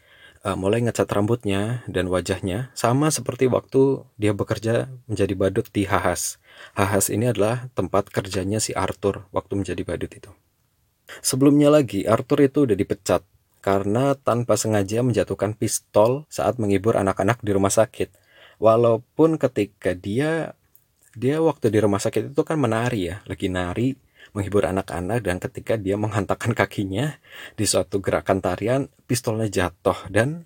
uh, 0.46 0.54
mulai 0.54 0.86
ngecat 0.86 1.10
rambutnya 1.10 1.82
dan 1.90 2.06
wajahnya 2.06 2.70
sama 2.78 3.10
seperti 3.10 3.50
waktu 3.50 4.06
dia 4.14 4.30
bekerja 4.30 4.86
menjadi 5.10 5.34
badut 5.34 5.66
di 5.75 5.82
Hahas. 5.86 6.38
Hahas 6.76 7.08
ini 7.08 7.32
adalah 7.32 7.68
tempat 7.72 8.12
kerjanya 8.12 8.60
si 8.60 8.76
Arthur 8.76 9.28
waktu 9.32 9.56
menjadi 9.56 9.82
badut 9.84 10.12
itu. 10.12 10.30
Sebelumnya 11.22 11.70
lagi, 11.70 12.04
Arthur 12.04 12.44
itu 12.44 12.66
udah 12.66 12.76
dipecat 12.76 13.22
karena 13.62 14.14
tanpa 14.14 14.54
sengaja 14.54 15.02
menjatuhkan 15.02 15.54
pistol 15.58 16.22
saat 16.30 16.58
menghibur 16.62 16.94
anak-anak 16.94 17.42
di 17.42 17.50
rumah 17.50 17.72
sakit. 17.72 18.14
Walaupun 18.62 19.36
ketika 19.42 19.92
dia 19.92 20.54
dia 21.16 21.40
waktu 21.40 21.72
di 21.72 21.80
rumah 21.80 21.98
sakit 21.98 22.30
itu 22.30 22.42
kan 22.44 22.60
menari 22.60 23.10
ya, 23.10 23.25
lagi 23.25 23.48
nari 23.48 23.96
menghibur 24.36 24.68
anak-anak 24.68 25.25
dan 25.25 25.40
ketika 25.40 25.80
dia 25.80 25.96
menghantarkan 25.96 26.52
kakinya 26.52 27.16
di 27.56 27.64
suatu 27.64 28.04
gerakan 28.04 28.44
tarian, 28.44 28.92
pistolnya 29.08 29.48
jatuh 29.48 29.96
dan 30.12 30.44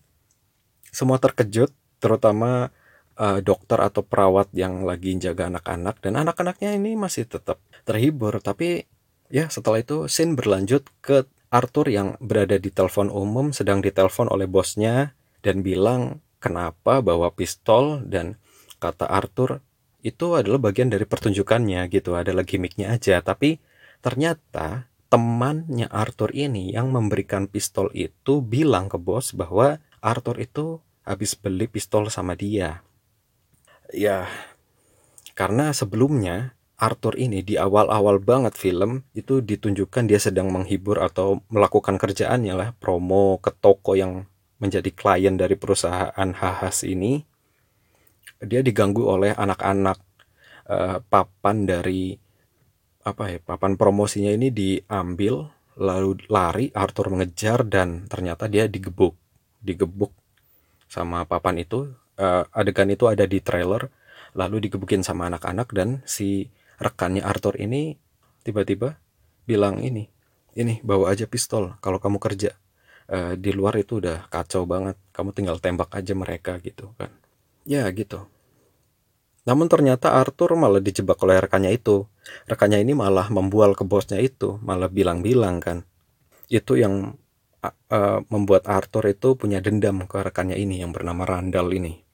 semua 0.95 1.19
terkejut, 1.19 1.75
terutama 1.99 2.71
uh, 3.21 3.45
dokter 3.45 3.77
atau 3.77 4.01
perawat 4.01 4.49
yang 4.57 4.89
lagi 4.89 5.13
jaga 5.21 5.53
anak-anak 5.53 6.01
dan 6.01 6.17
anak-anaknya 6.17 6.81
ini 6.81 6.97
masih 6.97 7.29
tetap 7.29 7.61
terhibur, 7.85 8.41
tapi 8.41 8.89
Ya, 9.31 9.47
setelah 9.47 9.79
itu 9.79 10.11
scene 10.11 10.35
berlanjut 10.35 10.91
ke 10.99 11.23
Arthur 11.55 11.87
yang 11.87 12.19
berada 12.19 12.59
di 12.59 12.75
telepon 12.75 13.07
umum 13.15 13.55
sedang 13.55 13.79
ditelepon 13.79 14.27
oleh 14.27 14.51
bosnya 14.51 15.15
dan 15.39 15.63
bilang 15.63 16.19
kenapa 16.43 16.99
bawa 16.99 17.31
pistol 17.31 18.03
dan 18.03 18.43
kata 18.83 19.07
Arthur 19.07 19.63
itu 20.03 20.35
adalah 20.35 20.59
bagian 20.59 20.91
dari 20.91 21.07
pertunjukannya 21.07 21.87
gitu, 21.95 22.19
adalah 22.19 22.43
gimmicknya 22.43 22.91
aja. 22.91 23.23
Tapi 23.23 23.63
ternyata 24.03 24.91
temannya 25.07 25.87
Arthur 25.95 26.35
ini 26.35 26.75
yang 26.75 26.91
memberikan 26.91 27.47
pistol 27.47 27.87
itu 27.95 28.43
bilang 28.43 28.91
ke 28.91 28.99
bos 28.99 29.31
bahwa 29.31 29.79
Arthur 30.03 30.43
itu 30.43 30.83
habis 31.07 31.39
beli 31.39 31.71
pistol 31.71 32.11
sama 32.11 32.35
dia. 32.35 32.83
Ya, 33.91 34.31
karena 35.35 35.75
sebelumnya 35.75 36.55
Arthur 36.81 37.19
ini 37.21 37.45
di 37.45 37.61
awal-awal 37.61 38.25
banget 38.25 38.57
film 38.57 39.05
itu 39.13 39.45
ditunjukkan 39.45 40.09
dia 40.09 40.17
sedang 40.17 40.49
menghibur 40.49 40.97
atau 41.05 41.45
melakukan 41.53 42.01
kerjaannya 42.01 42.55
lah 42.57 42.69
promo 42.81 43.37
ke 43.37 43.53
toko 43.53 43.93
yang 43.93 44.25
menjadi 44.57 44.89
klien 44.89 45.37
dari 45.37 45.61
perusahaan 45.61 46.31
Hahas 46.33 46.89
ini. 46.89 47.21
Dia 48.41 48.65
diganggu 48.65 49.05
oleh 49.05 49.37
anak-anak 49.37 49.99
uh, 50.73 51.05
papan 51.05 51.69
dari 51.69 52.17
apa 53.01 53.33
ya 53.33 53.39
papan 53.41 53.81
promosinya 53.81 54.33
ini 54.33 54.53
diambil 54.53 55.49
lalu 55.81 56.21
lari 56.29 56.69
Arthur 56.77 57.09
mengejar 57.09 57.65
dan 57.65 58.05
ternyata 58.09 58.45
dia 58.45 58.69
digebuk 58.69 59.17
digebuk 59.65 60.13
sama 60.89 61.25
papan 61.25 61.65
itu 61.65 61.89
uh, 62.21 62.45
adegan 62.53 62.93
itu 62.93 63.09
ada 63.09 63.25
di 63.25 63.41
trailer 63.41 63.89
lalu 64.37 64.69
digebukin 64.69 65.03
sama 65.03 65.27
anak-anak 65.27 65.73
dan 65.75 66.05
si 66.07 66.53
rekannya 66.79 67.25
Arthur 67.25 67.59
ini 67.59 67.99
tiba-tiba 68.47 69.01
bilang 69.49 69.83
ini 69.83 70.07
ini 70.55 70.79
bawa 70.83 71.15
aja 71.15 71.27
pistol 71.27 71.79
kalau 71.81 71.99
kamu 72.03 72.19
kerja. 72.19 72.55
Uh, 73.11 73.35
di 73.35 73.51
luar 73.51 73.75
itu 73.75 73.99
udah 73.99 74.31
kacau 74.31 74.63
banget 74.71 74.95
kamu 75.11 75.35
tinggal 75.35 75.59
tembak 75.59 75.91
aja 75.91 76.15
mereka 76.15 76.63
gitu 76.63 76.95
kan. 76.95 77.11
Ya 77.67 77.87
gitu. 77.91 78.31
Namun 79.43 79.67
ternyata 79.67 80.15
Arthur 80.15 80.55
malah 80.55 80.79
dijebak 80.79 81.19
oleh 81.27 81.43
rekannya 81.43 81.75
itu. 81.75 82.07
Rekannya 82.47 82.79
ini 82.79 82.95
malah 82.95 83.27
membual 83.35 83.75
ke 83.75 83.83
bosnya 83.83 84.23
itu 84.23 84.63
malah 84.63 84.87
bilang-bilang 84.87 85.59
kan. 85.59 85.83
Itu 86.47 86.79
yang 86.79 87.19
uh, 87.67 88.19
membuat 88.31 88.71
Arthur 88.71 89.11
itu 89.11 89.35
punya 89.35 89.59
dendam 89.59 90.07
ke 90.07 90.23
rekannya 90.23 90.55
ini 90.55 90.79
yang 90.79 90.95
bernama 90.95 91.27
Randall 91.27 91.75
ini 91.75 92.10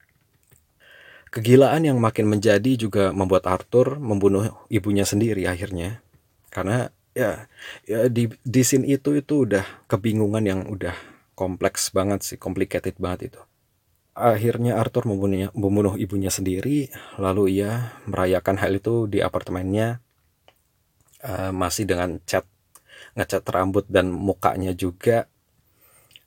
Kegilaan 1.27 1.83
yang 1.85 1.99
makin 1.99 2.31
menjadi 2.31 2.79
juga 2.79 3.11
membuat 3.11 3.51
Arthur 3.51 3.99
membunuh 3.99 4.55
ibunya 4.71 5.03
sendiri 5.03 5.45
akhirnya. 5.45 6.01
Karena 6.49 6.89
ya, 7.13 7.51
ya 7.85 8.07
di 8.09 8.31
di 8.31 8.63
scene 8.63 8.87
itu 8.87 9.17
itu 9.19 9.45
udah 9.45 9.65
kebingungan 9.91 10.45
yang 10.47 10.61
udah 10.71 10.95
kompleks 11.37 11.93
banget 11.93 12.25
sih, 12.25 12.39
complicated 12.41 12.97
banget 12.97 13.35
itu. 13.35 13.41
Akhirnya 14.17 14.81
Arthur 14.81 15.05
membunuhnya, 15.05 15.53
membunuh 15.53 15.93
ibunya 16.01 16.33
sendiri, 16.33 16.89
lalu 17.21 17.61
ia 17.61 17.93
merayakan 18.09 18.57
hal 18.57 18.81
itu 18.81 19.05
di 19.05 19.21
apartemennya 19.21 20.01
uh, 21.21 21.53
masih 21.53 21.85
dengan 21.85 22.17
cat 22.25 22.49
ngecat 23.17 23.45
rambut 23.49 23.85
dan 23.89 24.09
mukanya 24.09 24.73
juga 24.73 25.29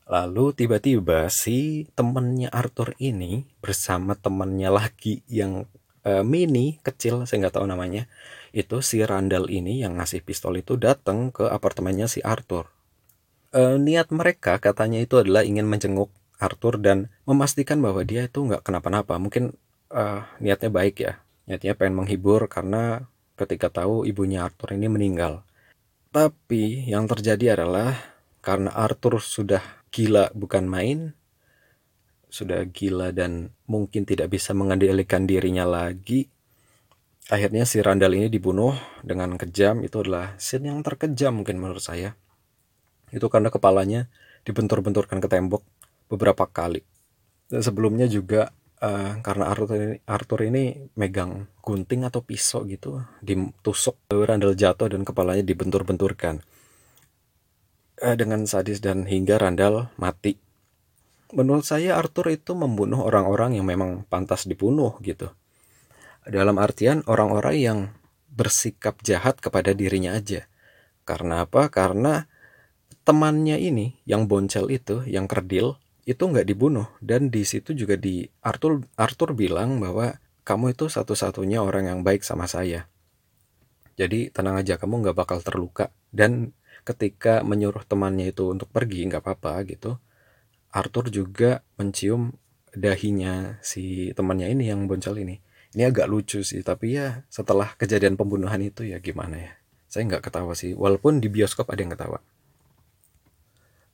Lalu 0.10 0.58
tiba-tiba 0.58 1.30
si 1.30 1.86
temennya 1.94 2.50
Arthur 2.50 2.98
ini 2.98 3.46
bersama 3.62 4.18
temennya 4.18 4.74
lagi 4.74 5.22
yang 5.30 5.70
uh, 6.02 6.26
mini 6.26 6.82
kecil 6.82 7.30
saya 7.30 7.46
nggak 7.46 7.62
tahu 7.62 7.70
namanya 7.70 8.10
itu 8.50 8.82
si 8.82 9.06
Randall 9.06 9.54
ini 9.54 9.86
yang 9.86 10.02
ngasih 10.02 10.26
pistol 10.26 10.58
itu 10.58 10.82
datang 10.82 11.30
ke 11.30 11.46
apartemennya 11.46 12.10
si 12.10 12.26
Arthur. 12.26 12.74
Uh, 13.54 13.78
niat 13.78 14.10
mereka 14.10 14.58
katanya 14.58 14.98
itu 14.98 15.22
adalah 15.22 15.46
ingin 15.46 15.70
menjenguk 15.70 16.10
Arthur 16.42 16.82
dan 16.82 17.14
memastikan 17.30 17.78
bahwa 17.78 18.02
dia 18.02 18.26
itu 18.26 18.42
nggak 18.42 18.66
kenapa-napa. 18.66 19.14
Mungkin 19.22 19.54
uh, 19.94 20.26
niatnya 20.42 20.74
baik 20.74 20.96
ya, 21.06 21.22
niatnya 21.46 21.78
pengen 21.78 22.02
menghibur 22.02 22.50
karena 22.50 23.06
ketika 23.38 23.70
tahu 23.70 24.10
ibunya 24.10 24.42
Arthur 24.50 24.74
ini 24.74 24.90
meninggal. 24.90 25.46
Tapi 26.10 26.90
yang 26.90 27.06
terjadi 27.06 27.62
adalah 27.62 27.94
karena 28.42 28.74
Arthur 28.74 29.22
sudah 29.22 29.79
gila 29.90 30.32
bukan 30.38 30.66
main, 30.70 31.14
sudah 32.30 32.62
gila 32.70 33.10
dan 33.10 33.54
mungkin 33.66 34.06
tidak 34.06 34.30
bisa 34.30 34.54
mengendalikan 34.54 35.26
dirinya 35.26 35.66
lagi. 35.66 36.30
Akhirnya 37.30 37.66
si 37.66 37.82
Randall 37.82 38.18
ini 38.18 38.28
dibunuh 38.30 38.74
dengan 39.06 39.38
kejam. 39.38 39.86
Itu 39.86 40.02
adalah 40.02 40.38
scene 40.42 40.70
yang 40.70 40.82
terkejam 40.82 41.42
mungkin 41.42 41.62
menurut 41.62 41.82
saya. 41.82 42.18
Itu 43.10 43.30
karena 43.30 43.54
kepalanya 43.54 44.10
dibentur-benturkan 44.46 45.22
ke 45.22 45.30
tembok 45.30 45.62
beberapa 46.10 46.46
kali. 46.50 46.82
Dan 47.50 47.62
sebelumnya 47.66 48.06
juga 48.10 48.54
uh, 48.82 49.22
karena 49.22 49.50
Arthur 49.50 49.78
ini, 49.78 49.98
Arthur 50.06 50.40
ini 50.46 50.64
megang 50.98 51.50
gunting 51.62 52.06
atau 52.06 52.22
pisau 52.22 52.66
gitu, 52.66 53.02
ditusuk 53.22 53.98
Randall 54.10 54.58
jatuh 54.58 54.90
dan 54.90 55.06
kepalanya 55.06 55.46
dibentur-benturkan 55.46 56.42
dengan 58.00 58.48
sadis 58.48 58.80
dan 58.80 59.06
hingga 59.06 59.40
Randall 59.40 59.92
mati. 60.00 60.40
Menurut 61.30 61.62
saya 61.62 62.00
Arthur 62.00 62.34
itu 62.34 62.58
membunuh 62.58 63.06
orang-orang 63.06 63.60
yang 63.60 63.70
memang 63.70 64.08
pantas 64.10 64.50
dibunuh 64.50 64.98
gitu. 65.06 65.30
Dalam 66.26 66.58
artian 66.58 67.06
orang-orang 67.06 67.56
yang 67.60 67.80
bersikap 68.34 69.02
jahat 69.06 69.38
kepada 69.38 69.76
dirinya 69.78 70.18
aja. 70.18 70.50
Karena 71.06 71.46
apa? 71.46 71.70
Karena 71.70 72.26
temannya 73.06 73.62
ini 73.62 73.98
yang 74.10 74.26
boncel 74.26 74.70
itu, 74.74 75.06
yang 75.06 75.30
kerdil, 75.30 75.78
itu 76.10 76.26
nggak 76.26 76.50
dibunuh 76.50 76.90
dan 77.06 77.30
di 77.30 77.46
situ 77.46 77.78
juga 77.78 77.94
di 77.94 78.26
Arthur 78.42 78.82
Arthur 78.98 79.38
bilang 79.38 79.78
bahwa 79.78 80.18
kamu 80.42 80.74
itu 80.74 80.90
satu-satunya 80.90 81.62
orang 81.62 81.86
yang 81.86 82.00
baik 82.02 82.26
sama 82.26 82.50
saya. 82.50 82.90
Jadi 83.94 84.34
tenang 84.34 84.58
aja 84.58 84.82
kamu 84.82 85.06
nggak 85.06 85.18
bakal 85.18 85.38
terluka 85.46 85.94
dan 86.10 86.58
ketika 86.88 87.42
menyuruh 87.46 87.84
temannya 87.86 88.32
itu 88.32 88.52
untuk 88.52 88.70
pergi 88.70 89.08
nggak 89.10 89.22
apa-apa 89.24 89.64
gitu. 89.68 89.98
Arthur 90.70 91.10
juga 91.10 91.66
mencium 91.82 92.38
dahinya 92.74 93.58
si 93.66 94.14
temannya 94.14 94.54
ini 94.54 94.70
yang 94.70 94.86
boncel 94.86 95.18
ini. 95.18 95.42
Ini 95.74 95.90
agak 95.90 96.10
lucu 96.10 96.42
sih 96.42 96.66
tapi 96.66 96.98
ya 96.98 97.26
setelah 97.30 97.74
kejadian 97.78 98.18
pembunuhan 98.18 98.62
itu 98.62 98.86
ya 98.86 98.98
gimana 99.02 99.38
ya. 99.38 99.52
Saya 99.90 100.06
nggak 100.06 100.30
ketawa 100.30 100.54
sih 100.54 100.78
walaupun 100.78 101.22
di 101.22 101.30
bioskop 101.30 101.70
ada 101.70 101.82
yang 101.82 101.94
ketawa. 101.94 102.22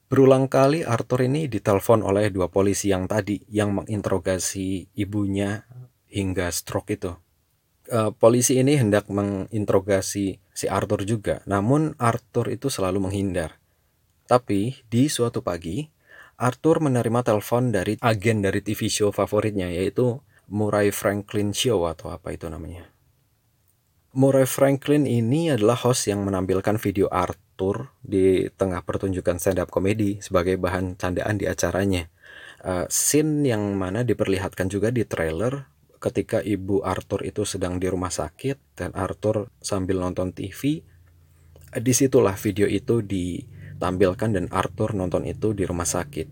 Berulang 0.06 0.46
kali 0.46 0.86
Arthur 0.86 1.25
ini 1.25 1.50
ditelepon 1.50 2.06
oleh 2.06 2.30
dua 2.30 2.48
polisi 2.48 2.94
yang 2.94 3.10
tadi 3.10 3.42
yang 3.50 3.74
menginterogasi 3.74 4.94
ibunya 4.94 5.65
hingga 6.06 6.54
stroke 6.54 6.94
itu. 6.94 7.25
Uh, 7.86 8.10
polisi 8.18 8.58
ini 8.58 8.82
hendak 8.82 9.06
menginterogasi 9.13 10.42
si 10.42 10.65
Arthur 10.65 11.06
juga. 11.06 11.46
Namun 11.46 11.94
Arthur 12.01 12.50
itu 12.50 12.74
selalu 12.74 13.10
menghindar. 13.10 13.62
Tapi 14.25 14.82
di 14.89 15.06
suatu 15.06 15.46
pagi, 15.46 15.86
Arthur 16.36 16.82
menerima 16.82 17.22
telepon 17.22 17.70
dari 17.70 17.96
agen 18.01 18.42
dari 18.42 18.60
TV 18.60 18.89
show 18.89 19.13
favoritnya 19.13 19.70
yaitu 19.70 20.20
Murray 20.50 20.89
Franklin 20.89 21.54
Show 21.54 21.86
atau 21.86 22.10
apa 22.10 22.34
itu 22.34 22.50
namanya. 22.50 22.89
Murray 24.15 24.48
Franklin 24.48 25.04
ini 25.04 25.51
adalah 25.51 25.75
host 25.75 26.08
yang 26.08 26.24
menampilkan 26.24 26.80
video 26.80 27.12
Arthur 27.12 27.92
di 28.00 28.48
tengah 28.56 28.80
pertunjukan 28.82 29.38
stand 29.38 29.60
up 29.60 29.68
comedy 29.68 30.24
sebagai 30.24 30.56
bahan 30.56 30.96
candaan 30.96 31.36
di 31.36 31.46
acaranya. 31.46 32.08
Uh, 32.65 32.88
scene 32.89 33.46
yang 33.46 33.75
mana 33.75 34.01
diperlihatkan 34.01 34.72
juga 34.72 34.89
di 34.89 35.06
trailer 35.06 35.68
ketika 36.05 36.38
ibu 36.45 36.85
Arthur 36.85 37.25
itu 37.25 37.41
sedang 37.50 37.81
di 37.81 37.89
rumah 37.89 38.13
sakit 38.13 38.77
dan 38.77 38.93
Arthur 38.93 39.50
sambil 39.57 39.97
nonton 39.97 40.29
TV 40.29 40.85
di 41.74 41.93
situlah 41.97 42.38
video 42.38 42.69
itu 42.69 43.01
ditampilkan 43.01 44.38
dan 44.38 44.45
Arthur 44.53 44.93
nonton 44.93 45.25
itu 45.25 45.57
di 45.57 45.65
rumah 45.65 45.89
sakit 45.89 46.29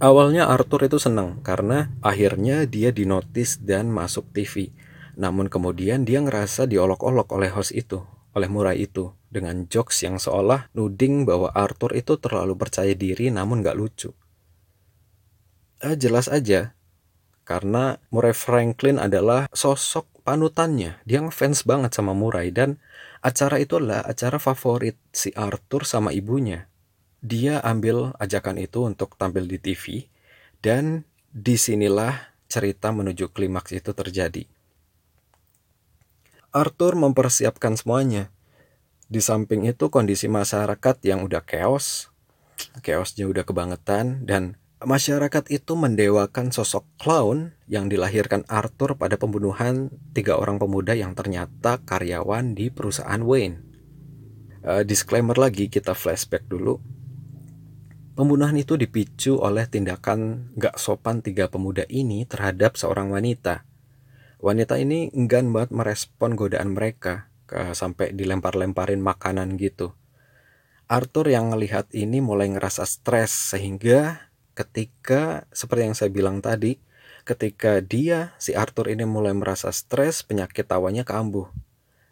awalnya 0.00 0.48
Arthur 0.48 0.88
itu 0.88 0.96
senang 0.96 1.44
karena 1.44 1.92
akhirnya 2.00 2.64
dia 2.64 2.88
dinotis 2.96 3.60
dan 3.60 3.92
masuk 3.92 4.24
TV 4.32 4.72
namun 5.20 5.52
kemudian 5.52 6.08
dia 6.08 6.24
ngerasa 6.24 6.64
diolok-olok 6.64 7.28
oleh 7.36 7.52
host 7.52 7.76
itu 7.76 8.00
oleh 8.32 8.48
Murai 8.48 8.78
itu 8.78 9.12
dengan 9.28 9.66
jokes 9.68 10.06
yang 10.06 10.16
seolah 10.16 10.72
nuding 10.72 11.26
bahwa 11.26 11.50
Arthur 11.52 11.92
itu 11.98 12.16
terlalu 12.16 12.54
percaya 12.54 12.94
diri 12.94 13.28
namun 13.34 13.60
gak 13.66 13.76
lucu. 13.76 14.10
Eh, 15.78 15.94
jelas 15.94 16.30
aja, 16.30 16.77
karena 17.48 17.96
Murray 18.12 18.36
Franklin 18.36 19.00
adalah 19.00 19.48
sosok 19.48 20.04
panutannya. 20.20 21.00
Dia 21.08 21.24
ngefans 21.24 21.64
banget 21.64 21.96
sama 21.96 22.12
Murray 22.12 22.52
dan 22.52 22.76
acara 23.24 23.56
itu 23.56 23.80
adalah 23.80 24.04
acara 24.04 24.36
favorit 24.36 25.00
si 25.16 25.32
Arthur 25.32 25.88
sama 25.88 26.12
ibunya. 26.12 26.68
Dia 27.24 27.64
ambil 27.64 28.12
ajakan 28.20 28.60
itu 28.60 28.84
untuk 28.84 29.16
tampil 29.16 29.48
di 29.48 29.56
TV 29.56 30.12
dan 30.60 31.08
di 31.32 31.56
sinilah 31.56 32.36
cerita 32.52 32.92
menuju 32.92 33.32
klimaks 33.32 33.72
itu 33.72 33.96
terjadi. 33.96 34.44
Arthur 36.52 37.00
mempersiapkan 37.00 37.80
semuanya. 37.80 38.28
Di 39.08 39.24
samping 39.24 39.64
itu 39.64 39.88
kondisi 39.88 40.28
masyarakat 40.28 41.00
yang 41.00 41.24
udah 41.24 41.40
chaos, 41.40 42.12
chaosnya 42.84 43.24
udah 43.24 43.48
kebangetan 43.48 44.28
dan 44.28 44.60
masyarakat 44.78 45.50
itu 45.50 45.74
mendewakan 45.74 46.54
sosok 46.54 46.86
clown 47.02 47.58
yang 47.66 47.90
dilahirkan 47.90 48.46
Arthur 48.46 48.94
pada 48.94 49.18
pembunuhan 49.18 49.90
tiga 50.14 50.38
orang 50.38 50.62
pemuda 50.62 50.94
yang 50.94 51.18
ternyata 51.18 51.82
karyawan 51.82 52.54
di 52.54 52.70
perusahaan 52.70 53.18
Wayne. 53.18 53.64
Uh, 54.62 54.82
disclaimer 54.86 55.34
lagi, 55.34 55.66
kita 55.70 55.94
flashback 55.94 56.46
dulu. 56.46 56.78
Pembunuhan 58.18 58.58
itu 58.58 58.74
dipicu 58.74 59.38
oleh 59.38 59.70
tindakan 59.70 60.50
gak 60.58 60.74
sopan 60.74 61.22
tiga 61.22 61.46
pemuda 61.46 61.86
ini 61.86 62.26
terhadap 62.26 62.74
seorang 62.74 63.14
wanita. 63.14 63.62
Wanita 64.42 64.78
ini 64.78 65.10
enggan 65.14 65.50
banget 65.54 65.70
merespon 65.74 66.34
godaan 66.34 66.74
mereka, 66.74 67.30
ke, 67.46 67.74
sampai 67.74 68.14
dilempar-lemparin 68.14 68.98
makanan 68.98 69.54
gitu. 69.58 69.94
Arthur 70.90 71.30
yang 71.30 71.50
melihat 71.50 71.86
ini 71.94 72.18
mulai 72.18 72.50
ngerasa 72.50 72.86
stres 72.86 73.30
sehingga 73.30 74.27
ketika 74.58 75.46
seperti 75.54 75.82
yang 75.86 75.94
saya 75.94 76.10
bilang 76.10 76.42
tadi, 76.42 76.82
ketika 77.22 77.78
dia 77.78 78.34
si 78.42 78.58
Arthur 78.58 78.90
ini 78.90 79.06
mulai 79.06 79.30
merasa 79.30 79.70
stres, 79.70 80.26
penyakit 80.26 80.66
tawanya 80.66 81.06
kambuh. 81.06 81.46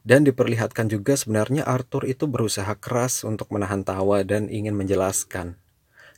Dan 0.06 0.22
diperlihatkan 0.22 0.86
juga 0.86 1.18
sebenarnya 1.18 1.66
Arthur 1.66 2.06
itu 2.06 2.30
berusaha 2.30 2.70
keras 2.78 3.26
untuk 3.26 3.50
menahan 3.50 3.82
tawa 3.82 4.22
dan 4.22 4.46
ingin 4.46 4.78
menjelaskan. 4.78 5.58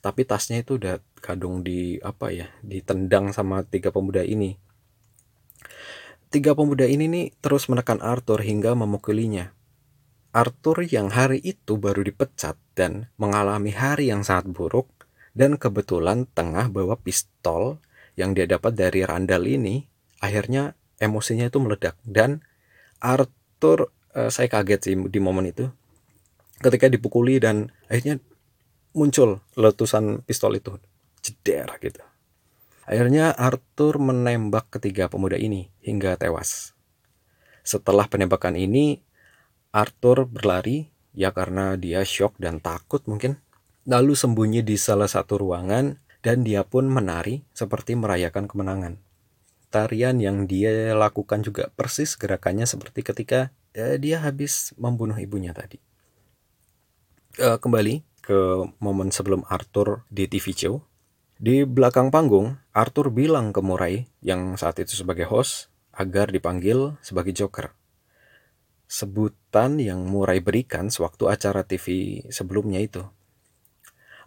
Tapi 0.04 0.28
tasnya 0.28 0.60
itu 0.60 0.76
udah 0.76 1.00
kadung 1.24 1.64
di 1.64 1.96
apa 2.04 2.28
ya, 2.28 2.52
ditendang 2.60 3.32
sama 3.32 3.64
tiga 3.64 3.88
pemuda 3.88 4.20
ini. 4.20 4.60
Tiga 6.28 6.52
pemuda 6.52 6.84
ini 6.84 7.08
nih 7.08 7.26
terus 7.40 7.72
menekan 7.72 8.04
Arthur 8.04 8.44
hingga 8.44 8.76
memukulinya. 8.76 9.56
Arthur 10.36 10.84
yang 10.84 11.08
hari 11.08 11.40
itu 11.40 11.80
baru 11.80 12.04
dipecat 12.04 12.60
dan 12.76 13.08
mengalami 13.16 13.72
hari 13.72 14.12
yang 14.12 14.20
sangat 14.20 14.52
buruk 14.52 14.97
dan 15.38 15.54
kebetulan 15.54 16.26
tengah 16.34 16.66
bawa 16.66 16.98
pistol 16.98 17.78
yang 18.18 18.34
dia 18.34 18.50
dapat 18.50 18.74
dari 18.74 19.06
Randall 19.06 19.46
ini, 19.46 19.86
akhirnya 20.18 20.74
emosinya 20.98 21.46
itu 21.46 21.62
meledak. 21.62 21.94
Dan 22.02 22.42
Arthur, 22.98 23.94
uh, 24.18 24.26
saya 24.34 24.50
kaget 24.50 24.80
sih 24.90 24.94
di 24.98 25.22
momen 25.22 25.46
itu. 25.46 25.70
Ketika 26.58 26.90
dipukuli 26.90 27.38
dan 27.38 27.70
akhirnya 27.86 28.18
muncul 28.98 29.38
letusan 29.54 30.26
pistol 30.26 30.58
itu. 30.58 30.74
Jeder 31.22 31.70
gitu. 31.78 32.02
Akhirnya 32.82 33.30
Arthur 33.38 34.02
menembak 34.02 34.74
ketiga 34.74 35.06
pemuda 35.06 35.38
ini 35.38 35.70
hingga 35.86 36.18
tewas. 36.18 36.74
Setelah 37.62 38.10
penembakan 38.10 38.58
ini, 38.58 39.06
Arthur 39.70 40.26
berlari 40.26 40.90
ya 41.14 41.30
karena 41.30 41.78
dia 41.78 42.02
shock 42.02 42.34
dan 42.42 42.58
takut 42.58 43.06
mungkin 43.06 43.38
lalu 43.88 44.12
sembunyi 44.12 44.60
di 44.60 44.76
salah 44.76 45.08
satu 45.08 45.40
ruangan 45.40 45.96
dan 46.20 46.44
dia 46.44 46.60
pun 46.60 46.84
menari 46.84 47.48
seperti 47.56 47.96
merayakan 47.96 48.44
kemenangan. 48.44 49.00
Tarian 49.72 50.20
yang 50.20 50.44
dia 50.44 50.92
lakukan 50.92 51.40
juga 51.40 51.72
persis 51.72 52.12
gerakannya 52.20 52.68
seperti 52.68 53.00
ketika 53.00 53.48
ya, 53.72 53.96
dia 53.96 54.20
habis 54.20 54.76
membunuh 54.76 55.16
ibunya 55.16 55.56
tadi. 55.56 55.80
Uh, 57.40 57.56
kembali 57.56 58.04
ke 58.20 58.68
momen 58.76 59.08
sebelum 59.08 59.40
Arthur 59.48 60.04
di 60.12 60.28
TV 60.28 60.52
show. 60.52 60.84
Di 61.38 61.64
belakang 61.64 62.12
panggung, 62.12 62.60
Arthur 62.74 63.08
bilang 63.08 63.54
ke 63.54 63.62
Murray 63.64 64.10
yang 64.20 64.58
saat 64.60 64.82
itu 64.82 64.92
sebagai 64.98 65.24
host 65.30 65.70
agar 65.94 66.28
dipanggil 66.28 66.98
sebagai 67.00 67.32
Joker. 67.32 67.72
Sebutan 68.90 69.78
yang 69.78 70.02
Murray 70.08 70.42
berikan 70.42 70.90
sewaktu 70.90 71.30
acara 71.30 71.62
TV 71.62 72.20
sebelumnya 72.32 72.82
itu. 72.82 73.06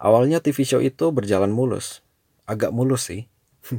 Awalnya 0.01 0.41
TV 0.41 0.65
show 0.65 0.81
itu 0.81 1.13
berjalan 1.13 1.53
mulus. 1.53 2.01
Agak 2.49 2.73
mulus 2.73 3.05
sih. 3.13 3.29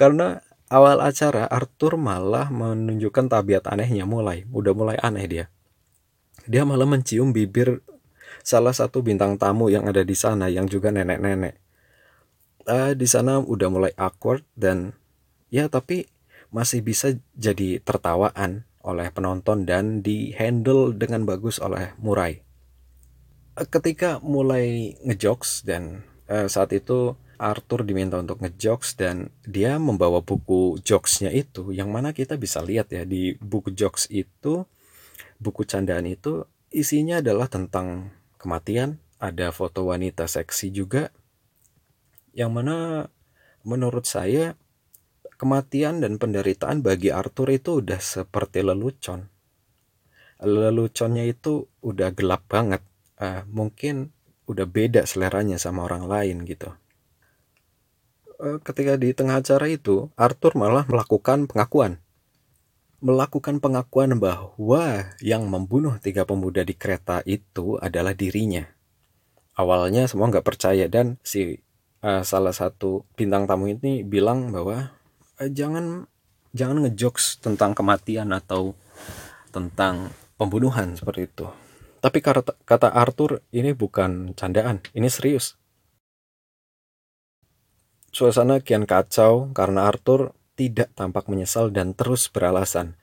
Karena 0.00 0.42
awal 0.66 0.98
acara 0.98 1.46
Arthur 1.46 1.94
malah 1.94 2.50
menunjukkan 2.50 3.30
tabiat 3.30 3.70
anehnya 3.70 4.02
mulai. 4.02 4.42
Udah 4.50 4.74
mulai 4.74 4.98
aneh 4.98 5.26
dia. 5.30 5.44
Dia 6.50 6.66
malah 6.66 6.86
mencium 6.90 7.30
bibir 7.30 7.78
salah 8.42 8.74
satu 8.74 9.06
bintang 9.06 9.38
tamu 9.38 9.70
yang 9.70 9.86
ada 9.86 10.02
di 10.02 10.18
sana 10.18 10.50
yang 10.50 10.66
juga 10.66 10.90
nenek-nenek. 10.90 11.54
Uh, 12.66 12.98
di 12.98 13.06
sana 13.06 13.38
udah 13.38 13.70
mulai 13.70 13.92
awkward 13.94 14.42
dan 14.58 14.98
ya 15.54 15.70
tapi 15.70 16.10
masih 16.50 16.82
bisa 16.82 17.14
jadi 17.38 17.78
tertawaan 17.78 18.66
oleh 18.82 19.06
penonton 19.14 19.62
dan 19.62 20.02
dihandle 20.02 20.94
dengan 20.94 21.22
bagus 21.22 21.62
oleh 21.62 21.94
Murai 22.02 22.45
ketika 23.64 24.20
mulai 24.20 24.96
ngejokes 25.00 25.64
dan 25.64 26.04
uh, 26.28 26.44
saat 26.44 26.76
itu 26.76 27.16
Arthur 27.40 27.84
diminta 27.84 28.20
untuk 28.20 28.40
ngejokes 28.40 28.96
dan 28.96 29.32
dia 29.44 29.80
membawa 29.80 30.20
buku 30.20 30.80
jokesnya 30.84 31.32
itu 31.32 31.72
yang 31.72 31.92
mana 31.92 32.12
kita 32.12 32.36
bisa 32.36 32.60
lihat 32.60 32.92
ya 32.92 33.04
di 33.04 33.36
buku 33.40 33.72
jokes 33.72 34.08
itu 34.12 34.64
buku 35.40 35.68
candaan 35.68 36.08
itu 36.08 36.44
isinya 36.72 37.20
adalah 37.20 37.48
tentang 37.48 38.12
kematian 38.40 39.00
ada 39.16 39.52
foto 39.52 39.88
wanita 39.88 40.28
seksi 40.28 40.72
juga. 40.72 41.12
Yang 42.36 42.50
mana 42.52 42.76
menurut 43.64 44.04
saya 44.04 44.60
kematian 45.40 46.04
dan 46.04 46.20
penderitaan 46.20 46.84
bagi 46.84 47.12
Arthur 47.12 47.52
itu 47.52 47.80
udah 47.80 48.00
seperti 48.00 48.60
lelucon. 48.60 49.28
Leluconnya 50.44 51.24
itu 51.24 51.64
udah 51.80 52.12
gelap 52.12 52.44
banget 52.44 52.84
uh, 53.20 53.42
mungkin 53.48 54.12
udah 54.46 54.66
beda 54.66 55.02
seleranya 55.04 55.58
sama 55.58 55.84
orang 55.84 56.06
lain 56.06 56.46
gitu. 56.46 56.72
Uh, 58.36 58.60
ketika 58.62 59.00
di 59.00 59.16
tengah 59.16 59.40
acara 59.40 59.66
itu, 59.66 60.12
Arthur 60.14 60.54
malah 60.54 60.84
melakukan 60.86 61.48
pengakuan. 61.50 61.98
Melakukan 63.00 63.60
pengakuan 63.60 64.16
bahwa 64.16 65.12
yang 65.20 65.46
membunuh 65.48 66.00
tiga 66.00 66.24
pemuda 66.24 66.64
di 66.64 66.72
kereta 66.72 67.20
itu 67.28 67.76
adalah 67.80 68.16
dirinya. 68.16 68.64
Awalnya 69.56 70.08
semua 70.08 70.28
nggak 70.28 70.44
percaya 70.44 70.84
dan 70.88 71.16
si 71.24 71.60
uh, 72.04 72.22
salah 72.24 72.52
satu 72.52 73.08
bintang 73.16 73.48
tamu 73.48 73.72
ini 73.72 74.04
bilang 74.04 74.52
bahwa 74.52 74.92
jangan 75.40 76.08
jangan 76.56 76.88
ngejokes 76.88 77.44
tentang 77.44 77.76
kematian 77.76 78.32
atau 78.32 78.72
tentang 79.52 80.12
pembunuhan 80.40 80.96
seperti 80.96 81.28
itu. 81.28 81.48
Tapi 82.06 82.22
kata, 82.22 82.86
Arthur 82.94 83.42
ini 83.50 83.74
bukan 83.74 84.30
candaan, 84.38 84.78
ini 84.94 85.10
serius. 85.10 85.58
Suasana 88.14 88.62
kian 88.62 88.86
kacau 88.86 89.50
karena 89.50 89.90
Arthur 89.90 90.30
tidak 90.54 90.94
tampak 90.94 91.26
menyesal 91.26 91.74
dan 91.74 91.98
terus 91.98 92.30
beralasan. 92.30 92.94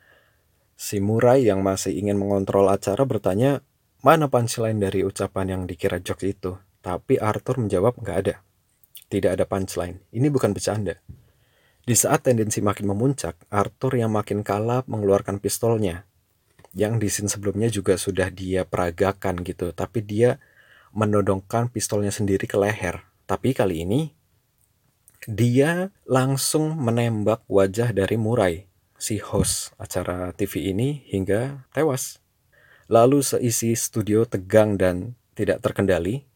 Si 0.80 1.04
Murai 1.04 1.44
yang 1.44 1.60
masih 1.60 2.00
ingin 2.00 2.16
mengontrol 2.16 2.72
acara 2.72 3.04
bertanya, 3.04 3.60
mana 4.00 4.32
punchline 4.32 4.80
dari 4.80 5.04
ucapan 5.04 5.52
yang 5.52 5.62
dikira 5.68 6.00
jokes 6.00 6.24
itu? 6.24 6.56
Tapi 6.80 7.20
Arthur 7.20 7.60
menjawab 7.60 8.00
nggak 8.00 8.18
ada. 8.24 8.40
Tidak 9.12 9.36
ada 9.36 9.44
punchline. 9.44 10.00
Ini 10.16 10.32
bukan 10.32 10.56
bercanda. 10.56 10.96
Di 11.84 11.92
saat 11.92 12.24
tendensi 12.24 12.64
makin 12.64 12.88
memuncak, 12.88 13.36
Arthur 13.52 14.00
yang 14.00 14.16
makin 14.16 14.48
kalap 14.48 14.88
mengeluarkan 14.88 15.44
pistolnya 15.44 16.08
yang 16.74 16.98
di 16.98 17.08
scene 17.10 17.30
sebelumnya 17.30 17.70
juga 17.70 17.96
sudah 17.96 18.34
dia 18.34 18.66
peragakan 18.66 19.46
gitu. 19.46 19.72
Tapi 19.72 20.02
dia 20.02 20.42
menodongkan 20.94 21.70
pistolnya 21.70 22.14
sendiri 22.14 22.46
ke 22.50 22.58
leher. 22.58 23.06
Tapi 23.26 23.54
kali 23.54 23.86
ini 23.86 24.02
dia 25.24 25.94
langsung 26.04 26.76
menembak 26.76 27.48
wajah 27.48 27.96
dari 27.96 28.20
Murai 28.20 28.68
si 29.00 29.24
host 29.24 29.72
acara 29.80 30.36
TV 30.36 30.76
ini 30.76 31.08
hingga 31.08 31.70
tewas. 31.72 32.20
Lalu 32.92 33.24
seisi 33.24 33.74
studio 33.80 34.28
tegang 34.28 34.76
dan 34.76 35.16
tidak 35.34 35.64
terkendali 35.64 36.28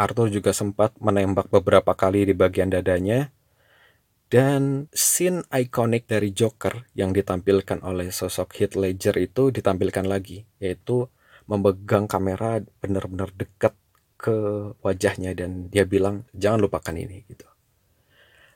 Arthur 0.00 0.32
juga 0.32 0.56
sempat 0.56 0.96
menembak 0.96 1.52
beberapa 1.52 1.92
kali 1.92 2.24
di 2.24 2.32
bagian 2.32 2.72
dadanya 2.72 3.28
dan 4.30 4.86
scene 4.94 5.42
ikonik 5.50 6.06
dari 6.06 6.30
Joker 6.30 6.86
yang 6.94 7.10
ditampilkan 7.10 7.82
oleh 7.82 8.14
sosok 8.14 8.54
Heath 8.62 8.78
Ledger 8.78 9.18
itu 9.18 9.50
ditampilkan 9.50 10.06
lagi, 10.06 10.46
yaitu 10.62 11.10
memegang 11.50 12.06
kamera 12.06 12.62
benar-benar 12.78 13.34
dekat 13.34 13.74
ke 14.14 14.70
wajahnya 14.86 15.34
dan 15.34 15.66
dia 15.66 15.82
bilang 15.82 16.30
jangan 16.30 16.62
lupakan 16.62 16.94
ini 16.94 17.26
gitu. 17.26 17.48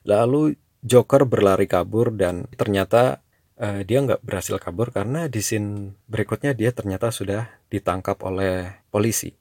Lalu 0.06 0.54
Joker 0.84 1.26
berlari 1.26 1.66
kabur 1.66 2.14
dan 2.14 2.46
ternyata 2.54 3.24
uh, 3.58 3.82
dia 3.82 3.98
nggak 3.98 4.22
berhasil 4.22 4.60
kabur 4.62 4.94
karena 4.94 5.26
di 5.26 5.42
scene 5.42 5.98
berikutnya 6.06 6.54
dia 6.54 6.70
ternyata 6.70 7.10
sudah 7.10 7.50
ditangkap 7.66 8.20
oleh 8.22 8.84
polisi. 8.94 9.34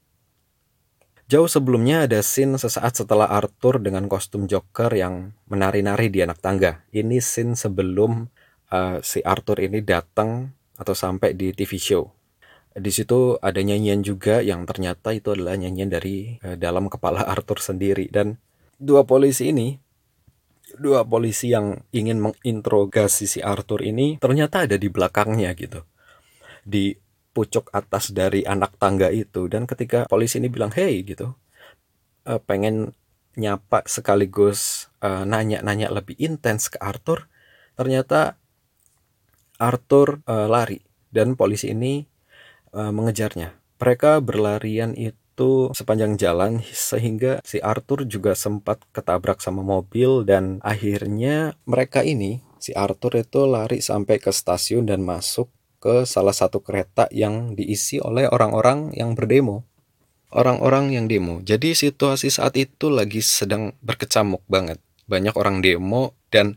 Jauh 1.31 1.47
sebelumnya 1.47 2.03
ada 2.03 2.19
scene 2.19 2.59
sesaat 2.59 2.99
setelah 2.99 3.31
Arthur 3.31 3.79
dengan 3.79 4.11
kostum 4.11 4.43
Joker 4.43 4.91
yang 4.91 5.31
menari-nari 5.47 6.11
di 6.11 6.19
anak 6.19 6.43
tangga. 6.43 6.83
Ini 6.91 7.23
scene 7.23 7.55
sebelum 7.55 8.27
uh, 8.69 8.99
si 8.99 9.23
Arthur 9.23 9.63
ini 9.63 9.79
datang 9.79 10.51
atau 10.75 10.91
sampai 10.91 11.31
di 11.31 11.55
TV 11.55 11.79
show. 11.79 12.11
Di 12.73 12.91
situ 12.91 13.39
ada 13.39 13.61
nyanyian 13.61 14.03
juga 14.03 14.43
yang 14.43 14.67
ternyata 14.67 15.15
itu 15.15 15.31
adalah 15.31 15.55
nyanyian 15.55 15.93
dari 15.93 16.35
uh, 16.43 16.59
dalam 16.59 16.91
kepala 16.91 17.23
Arthur 17.33 17.63
sendiri 17.63 18.11
dan 18.11 18.35
dua 18.75 19.07
polisi 19.07 19.53
ini 19.53 19.79
dua 20.73 21.05
polisi 21.05 21.53
yang 21.53 21.85
ingin 21.93 22.17
menginterogasi 22.19 23.29
si 23.29 23.39
Arthur 23.39 23.85
ini 23.85 24.17
ternyata 24.17 24.65
ada 24.65 24.75
di 24.75 24.89
belakangnya 24.89 25.53
gitu 25.53 25.85
di 26.65 26.97
pucuk 27.33 27.73
atas 27.73 28.13
dari 28.13 28.45
anak 28.45 28.77
tangga 28.77 29.09
itu. 29.09 29.49
Dan 29.49 29.65
ketika 29.65 30.05
polisi 30.07 30.39
ini 30.39 30.47
bilang 30.47 30.71
hey 30.71 31.01
gitu 31.03 31.33
uh, 32.29 32.39
pengen 32.45 32.93
nyapa 33.33 33.81
sekaligus 33.89 34.93
uh, 35.01 35.25
nanya-nanya 35.25 35.89
lebih 35.89 36.13
intens 36.21 36.69
ke 36.69 36.77
Arthur 36.77 37.25
ternyata 37.73 38.37
Arthur 39.57 40.21
uh, 40.29 40.47
lari. 40.47 40.85
Dan 41.13 41.37
polisi 41.37 41.69
ini 41.69 42.01
uh, 42.73 42.89
mengejarnya. 42.89 43.53
Mereka 43.77 44.23
berlarian 44.25 44.97
itu 44.97 45.23
itu 45.33 45.73
sepanjang 45.73 46.13
jalan 46.21 46.61
sehingga 46.69 47.41
si 47.41 47.57
Arthur 47.57 48.05
juga 48.05 48.37
sempat 48.37 48.85
ketabrak 48.93 49.41
sama 49.41 49.65
mobil 49.65 50.21
dan 50.21 50.61
akhirnya 50.61 51.57
mereka 51.65 52.05
ini 52.05 52.45
si 52.61 52.69
Arthur 52.77 53.17
itu 53.17 53.49
lari 53.49 53.81
sampai 53.81 54.21
ke 54.21 54.29
stasiun 54.29 54.85
dan 54.85 55.01
masuk 55.01 55.49
ke 55.83 56.07
salah 56.07 56.31
satu 56.31 56.63
kereta 56.63 57.11
yang 57.11 57.59
diisi 57.59 57.99
oleh 57.99 58.23
orang-orang 58.31 58.95
yang 58.95 59.19
berdemo. 59.19 59.67
Orang-orang 60.31 60.95
yang 60.95 61.05
demo. 61.11 61.43
Jadi 61.43 61.75
situasi 61.75 62.31
saat 62.31 62.55
itu 62.55 62.87
lagi 62.87 63.19
sedang 63.19 63.75
berkecamuk 63.83 64.41
banget. 64.47 64.79
Banyak 65.05 65.35
orang 65.35 65.59
demo 65.59 66.15
dan 66.31 66.55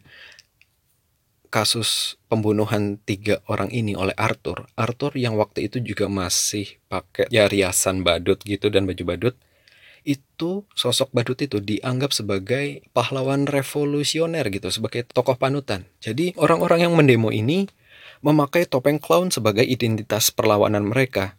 kasus 1.51 2.21
pembunuhan 2.31 3.03
tiga 3.03 3.43
orang 3.51 3.73
ini 3.73 3.97
oleh 3.97 4.13
Arthur, 4.17 4.69
Arthur 4.77 5.17
yang 5.17 5.41
waktu 5.41 5.73
itu 5.73 5.81
juga 5.81 6.05
masih 6.11 6.77
pakai 6.93 7.33
ya 7.33 7.49
riasan 7.49 8.05
badut 8.05 8.43
gitu 8.45 8.69
dan 8.69 8.85
baju 8.85 9.03
badut, 9.09 9.35
itu 10.05 10.69
sosok 10.77 11.11
badut 11.17 11.41
itu 11.41 11.59
dianggap 11.59 12.13
sebagai 12.13 12.85
pahlawan 12.93 13.49
revolusioner 13.49 14.45
gitu, 14.53 14.69
sebagai 14.69 15.09
tokoh 15.09 15.41
panutan. 15.41 15.89
Jadi 16.05 16.37
orang-orang 16.37 16.87
yang 16.87 16.93
mendemo 16.93 17.33
ini 17.33 17.67
memakai 18.27 18.67
topeng 18.67 18.99
clown 18.99 19.31
sebagai 19.31 19.63
identitas 19.63 20.35
perlawanan 20.35 20.83
mereka. 20.91 21.39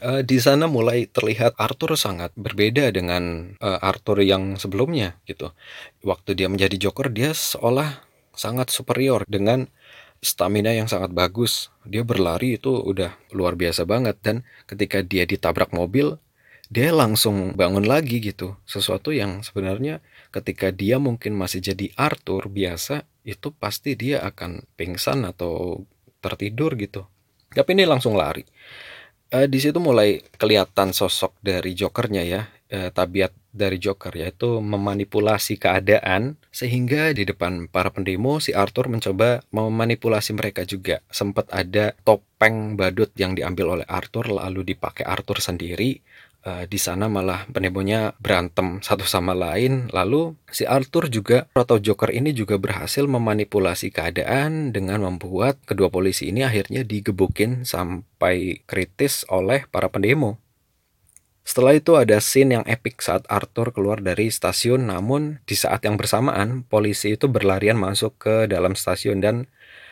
Uh, 0.00 0.20
di 0.20 0.36
sana 0.40 0.68
mulai 0.68 1.08
terlihat 1.08 1.56
Arthur 1.56 1.96
sangat 1.96 2.32
berbeda 2.36 2.92
dengan 2.92 3.56
uh, 3.60 3.80
Arthur 3.80 4.20
yang 4.20 4.60
sebelumnya 4.60 5.16
gitu. 5.24 5.52
Waktu 6.04 6.36
dia 6.36 6.48
menjadi 6.52 6.76
Joker 6.76 7.08
dia 7.08 7.32
seolah 7.32 8.04
sangat 8.36 8.72
superior 8.72 9.24
dengan 9.28 9.68
stamina 10.20 10.72
yang 10.72 10.88
sangat 10.88 11.12
bagus. 11.12 11.72
Dia 11.84 12.04
berlari 12.04 12.60
itu 12.60 12.72
udah 12.72 13.16
luar 13.32 13.56
biasa 13.56 13.88
banget 13.88 14.20
dan 14.20 14.44
ketika 14.68 15.04
dia 15.04 15.24
ditabrak 15.24 15.72
mobil, 15.72 16.16
dia 16.72 16.94
langsung 16.94 17.56
bangun 17.56 17.84
lagi 17.84 18.20
gitu. 18.24 18.56
Sesuatu 18.64 19.12
yang 19.12 19.44
sebenarnya 19.44 20.00
ketika 20.32 20.72
dia 20.72 20.96
mungkin 20.96 21.36
masih 21.36 21.60
jadi 21.60 21.92
Arthur 21.98 22.48
biasa, 22.48 23.04
itu 23.26 23.52
pasti 23.52 23.98
dia 23.98 24.24
akan 24.24 24.64
pingsan 24.80 25.28
atau 25.28 25.84
tertidur 26.20 26.76
gitu. 26.76 27.08
Tapi 27.50 27.74
ini 27.74 27.88
langsung 27.88 28.14
lari. 28.14 28.46
Uh, 29.30 29.46
di 29.46 29.58
situ 29.58 29.78
mulai 29.82 30.22
kelihatan 30.38 30.94
sosok 30.94 31.34
dari 31.42 31.74
Jokernya 31.74 32.22
ya, 32.22 32.46
uh, 32.70 32.90
tabiat 32.94 33.34
dari 33.50 33.82
Joker 33.82 34.14
yaitu 34.14 34.62
memanipulasi 34.62 35.58
keadaan 35.58 36.38
sehingga 36.54 37.10
di 37.10 37.26
depan 37.26 37.66
para 37.66 37.90
pendemo 37.90 38.38
si 38.38 38.54
Arthur 38.54 38.86
mencoba 38.86 39.42
memanipulasi 39.50 40.38
mereka 40.38 40.62
juga 40.62 41.02
sempat 41.10 41.50
ada 41.50 41.98
topeng 42.06 42.78
badut 42.78 43.10
yang 43.18 43.34
diambil 43.34 43.78
oleh 43.78 43.86
Arthur 43.90 44.30
lalu 44.30 44.62
dipakai 44.74 45.02
Arthur 45.02 45.42
sendiri 45.42 45.98
uh, 46.44 46.64
di 46.68 46.78
sana 46.80 47.08
malah 47.08 47.48
pendemonya 47.50 48.16
berantem 48.20 48.80
satu 48.80 49.04
sama 49.04 49.36
lain. 49.36 49.88
Lalu 49.92 50.36
si 50.48 50.64
Arthur 50.64 51.12
juga 51.12 51.48
atau 51.52 51.80
Joker 51.80 52.12
ini 52.12 52.32
juga 52.32 52.56
berhasil 52.56 53.04
memanipulasi 53.04 53.92
keadaan 53.92 54.72
dengan 54.72 55.04
membuat 55.04 55.60
kedua 55.64 55.92
polisi 55.92 56.32
ini 56.32 56.44
akhirnya 56.44 56.84
digebukin 56.84 57.64
sampai 57.68 58.64
kritis 58.64 59.24
oleh 59.28 59.66
para 59.68 59.88
pendemo. 59.92 60.40
Setelah 61.40 61.74
itu 61.74 61.96
ada 61.96 62.20
scene 62.20 62.60
yang 62.60 62.64
epic 62.68 63.00
saat 63.02 63.24
Arthur 63.26 63.72
keluar 63.74 63.98
dari 63.98 64.28
stasiun. 64.30 64.86
Namun 64.86 65.42
di 65.48 65.56
saat 65.56 65.82
yang 65.82 65.98
bersamaan 65.98 66.62
polisi 66.68 67.16
itu 67.16 67.26
berlarian 67.26 67.80
masuk 67.80 68.20
ke 68.20 68.34
dalam 68.46 68.76
stasiun 68.76 69.18
dan 69.18 69.50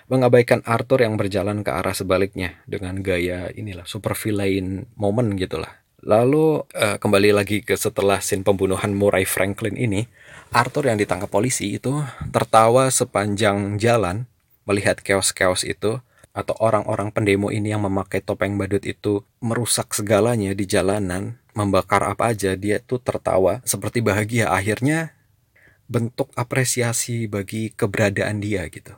mengabaikan 0.08 0.64
Arthur 0.64 1.04
yang 1.04 1.20
berjalan 1.20 1.60
ke 1.60 1.70
arah 1.72 1.92
sebaliknya 1.92 2.62
dengan 2.64 3.04
gaya 3.04 3.52
inilah 3.52 3.84
super 3.84 4.16
villain 4.16 4.88
moment 4.96 5.36
gitulah. 5.36 5.77
Lalu 5.98 6.62
uh, 6.62 6.96
kembali 7.02 7.34
lagi 7.34 7.58
ke 7.58 7.74
setelah 7.74 8.22
scene 8.22 8.46
pembunuhan 8.46 8.94
Murray 8.94 9.26
Franklin 9.26 9.74
ini, 9.74 10.06
Arthur 10.54 10.86
yang 10.86 10.98
ditangkap 10.98 11.26
polisi 11.26 11.74
itu 11.74 12.06
tertawa 12.30 12.86
sepanjang 12.94 13.82
jalan 13.82 14.30
melihat 14.62 15.02
chaos-chaos 15.02 15.66
itu 15.66 15.98
atau 16.30 16.54
orang-orang 16.62 17.10
pendemo 17.10 17.50
ini 17.50 17.74
yang 17.74 17.82
memakai 17.82 18.22
topeng 18.22 18.54
badut 18.54 18.86
itu 18.86 19.26
merusak 19.42 19.90
segalanya 19.90 20.54
di 20.54 20.70
jalanan 20.70 21.42
membakar 21.58 22.06
apa 22.06 22.30
aja 22.30 22.54
dia 22.54 22.78
tuh 22.78 23.02
tertawa 23.02 23.58
seperti 23.66 23.98
bahagia. 23.98 24.54
Akhirnya 24.54 25.18
bentuk 25.90 26.30
apresiasi 26.38 27.26
bagi 27.26 27.74
keberadaan 27.74 28.38
dia 28.38 28.70
gitu. 28.70 28.94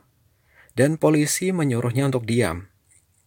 Dan 0.77 1.01
polisi 1.01 1.49
menyuruhnya 1.49 2.13
untuk 2.13 2.29
diam. 2.29 2.69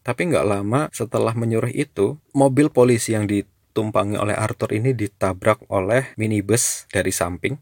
Tapi 0.06 0.30
nggak 0.30 0.46
lama 0.46 0.86
setelah 0.94 1.34
menyuruh 1.34 1.74
itu 1.74 2.22
mobil 2.30 2.70
polisi 2.70 3.18
yang 3.18 3.26
ditumpangi 3.74 4.14
oleh 4.14 4.38
Arthur 4.38 4.70
ini 4.70 4.94
ditabrak 4.94 5.66
oleh 5.66 6.14
minibus 6.14 6.86
dari 6.94 7.10
samping 7.10 7.58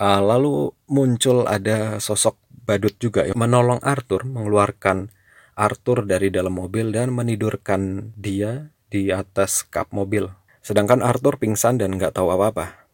uh, 0.00 0.20
lalu 0.24 0.72
muncul 0.88 1.44
ada 1.44 2.00
sosok 2.00 2.40
badut 2.64 2.96
juga 2.96 3.28
yang 3.28 3.36
menolong 3.36 3.84
Arthur 3.84 4.24
mengeluarkan 4.24 5.12
Arthur 5.60 6.08
dari 6.08 6.32
dalam 6.32 6.56
mobil 6.56 6.88
dan 6.88 7.12
menidurkan 7.12 8.16
dia 8.16 8.72
di 8.88 9.12
atas 9.12 9.60
kap 9.68 9.92
mobil 9.92 10.32
Sedangkan 10.60 11.00
Arthur 11.00 11.40
pingsan 11.40 11.80
dan 11.80 11.96
nggak 11.96 12.20
tahu 12.20 12.28
apa-apa. 12.32 12.84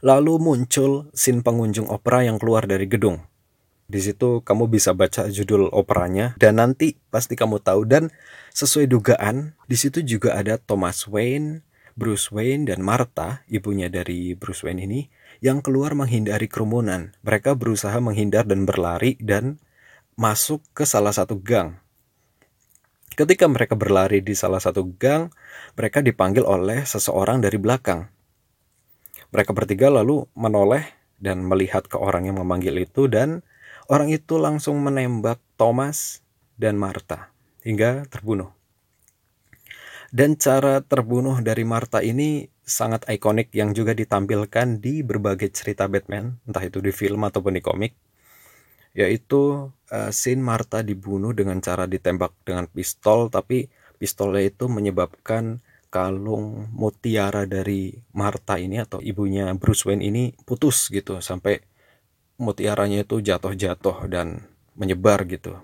Lalu 0.00 0.40
muncul 0.40 1.12
scene 1.12 1.44
pengunjung 1.44 1.88
opera 1.88 2.24
yang 2.24 2.40
keluar 2.40 2.64
dari 2.64 2.88
gedung. 2.88 3.20
Di 3.90 3.98
situ 3.98 4.46
kamu 4.46 4.70
bisa 4.70 4.94
baca 4.94 5.26
judul 5.26 5.66
operanya 5.74 6.38
dan 6.38 6.62
nanti 6.62 6.94
pasti 7.10 7.34
kamu 7.34 7.58
tahu 7.58 7.82
dan 7.90 8.14
sesuai 8.54 8.86
dugaan 8.86 9.58
di 9.66 9.74
situ 9.74 10.06
juga 10.06 10.38
ada 10.38 10.62
Thomas 10.62 11.10
Wayne, 11.10 11.66
Bruce 11.98 12.30
Wayne 12.30 12.70
dan 12.70 12.86
Martha, 12.86 13.42
ibunya 13.50 13.90
dari 13.90 14.38
Bruce 14.38 14.62
Wayne 14.62 14.86
ini 14.86 15.10
yang 15.42 15.58
keluar 15.58 15.98
menghindari 15.98 16.46
kerumunan. 16.46 17.10
Mereka 17.26 17.58
berusaha 17.58 17.98
menghindar 17.98 18.46
dan 18.46 18.62
berlari 18.62 19.18
dan 19.18 19.58
masuk 20.14 20.62
ke 20.70 20.86
salah 20.86 21.10
satu 21.10 21.42
gang. 21.42 21.82
Ketika 23.18 23.50
mereka 23.50 23.74
berlari 23.74 24.22
di 24.22 24.38
salah 24.38 24.62
satu 24.62 24.86
gang, 24.86 25.34
mereka 25.74 25.98
dipanggil 25.98 26.46
oleh 26.46 26.86
seseorang 26.86 27.42
dari 27.42 27.58
belakang. 27.58 28.06
Mereka 29.34 29.50
bertiga 29.50 29.90
lalu 29.90 30.30
menoleh 30.38 30.86
dan 31.18 31.42
melihat 31.42 31.90
ke 31.90 31.98
orang 31.98 32.30
yang 32.30 32.38
memanggil 32.38 32.78
itu 32.78 33.10
dan 33.10 33.42
orang 33.90 34.14
itu 34.14 34.38
langsung 34.38 34.78
menembak 34.78 35.42
Thomas 35.58 36.22
dan 36.54 36.78
Martha 36.78 37.34
hingga 37.66 38.06
terbunuh. 38.06 38.54
Dan 40.14 40.38
cara 40.38 40.82
terbunuh 40.82 41.38
dari 41.42 41.62
Martha 41.66 42.02
ini 42.02 42.46
sangat 42.62 43.06
ikonik 43.10 43.50
yang 43.54 43.74
juga 43.74 43.94
ditampilkan 43.94 44.78
di 44.78 45.02
berbagai 45.02 45.50
cerita 45.50 45.86
Batman, 45.90 46.38
entah 46.46 46.62
itu 46.62 46.78
di 46.78 46.94
film 46.94 47.26
ataupun 47.26 47.58
di 47.58 47.62
komik 47.62 47.94
yaitu 48.90 49.70
uh, 49.70 50.10
scene 50.10 50.42
Martha 50.42 50.82
dibunuh 50.82 51.30
dengan 51.30 51.62
cara 51.62 51.86
ditembak 51.86 52.34
dengan 52.42 52.66
pistol 52.66 53.30
tapi 53.30 53.70
pistolnya 54.02 54.50
itu 54.50 54.66
menyebabkan 54.66 55.62
kalung 55.90 56.70
mutiara 56.74 57.46
dari 57.46 57.94
Martha 58.14 58.58
ini 58.58 58.82
atau 58.82 58.98
ibunya 59.02 59.50
Bruce 59.58 59.86
Wayne 59.86 60.06
ini 60.06 60.34
putus 60.46 60.90
gitu 60.90 61.18
sampai 61.22 61.62
mutiaranya 62.40 63.04
itu 63.04 63.20
jatuh-jatuh 63.20 64.08
dan 64.08 64.48
menyebar 64.72 65.28
gitu. 65.28 65.60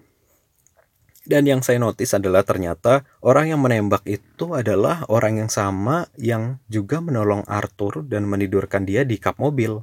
Dan 1.26 1.42
yang 1.42 1.58
saya 1.58 1.82
notice 1.82 2.14
adalah 2.14 2.46
ternyata 2.46 3.02
orang 3.18 3.50
yang 3.50 3.58
menembak 3.58 4.06
itu 4.06 4.54
adalah 4.54 5.02
orang 5.10 5.42
yang 5.42 5.50
sama 5.50 6.06
yang 6.14 6.62
juga 6.70 7.02
menolong 7.02 7.42
Arthur 7.50 8.06
dan 8.06 8.30
menidurkan 8.30 8.86
dia 8.86 9.02
di 9.02 9.18
kap 9.18 9.42
mobil. 9.42 9.82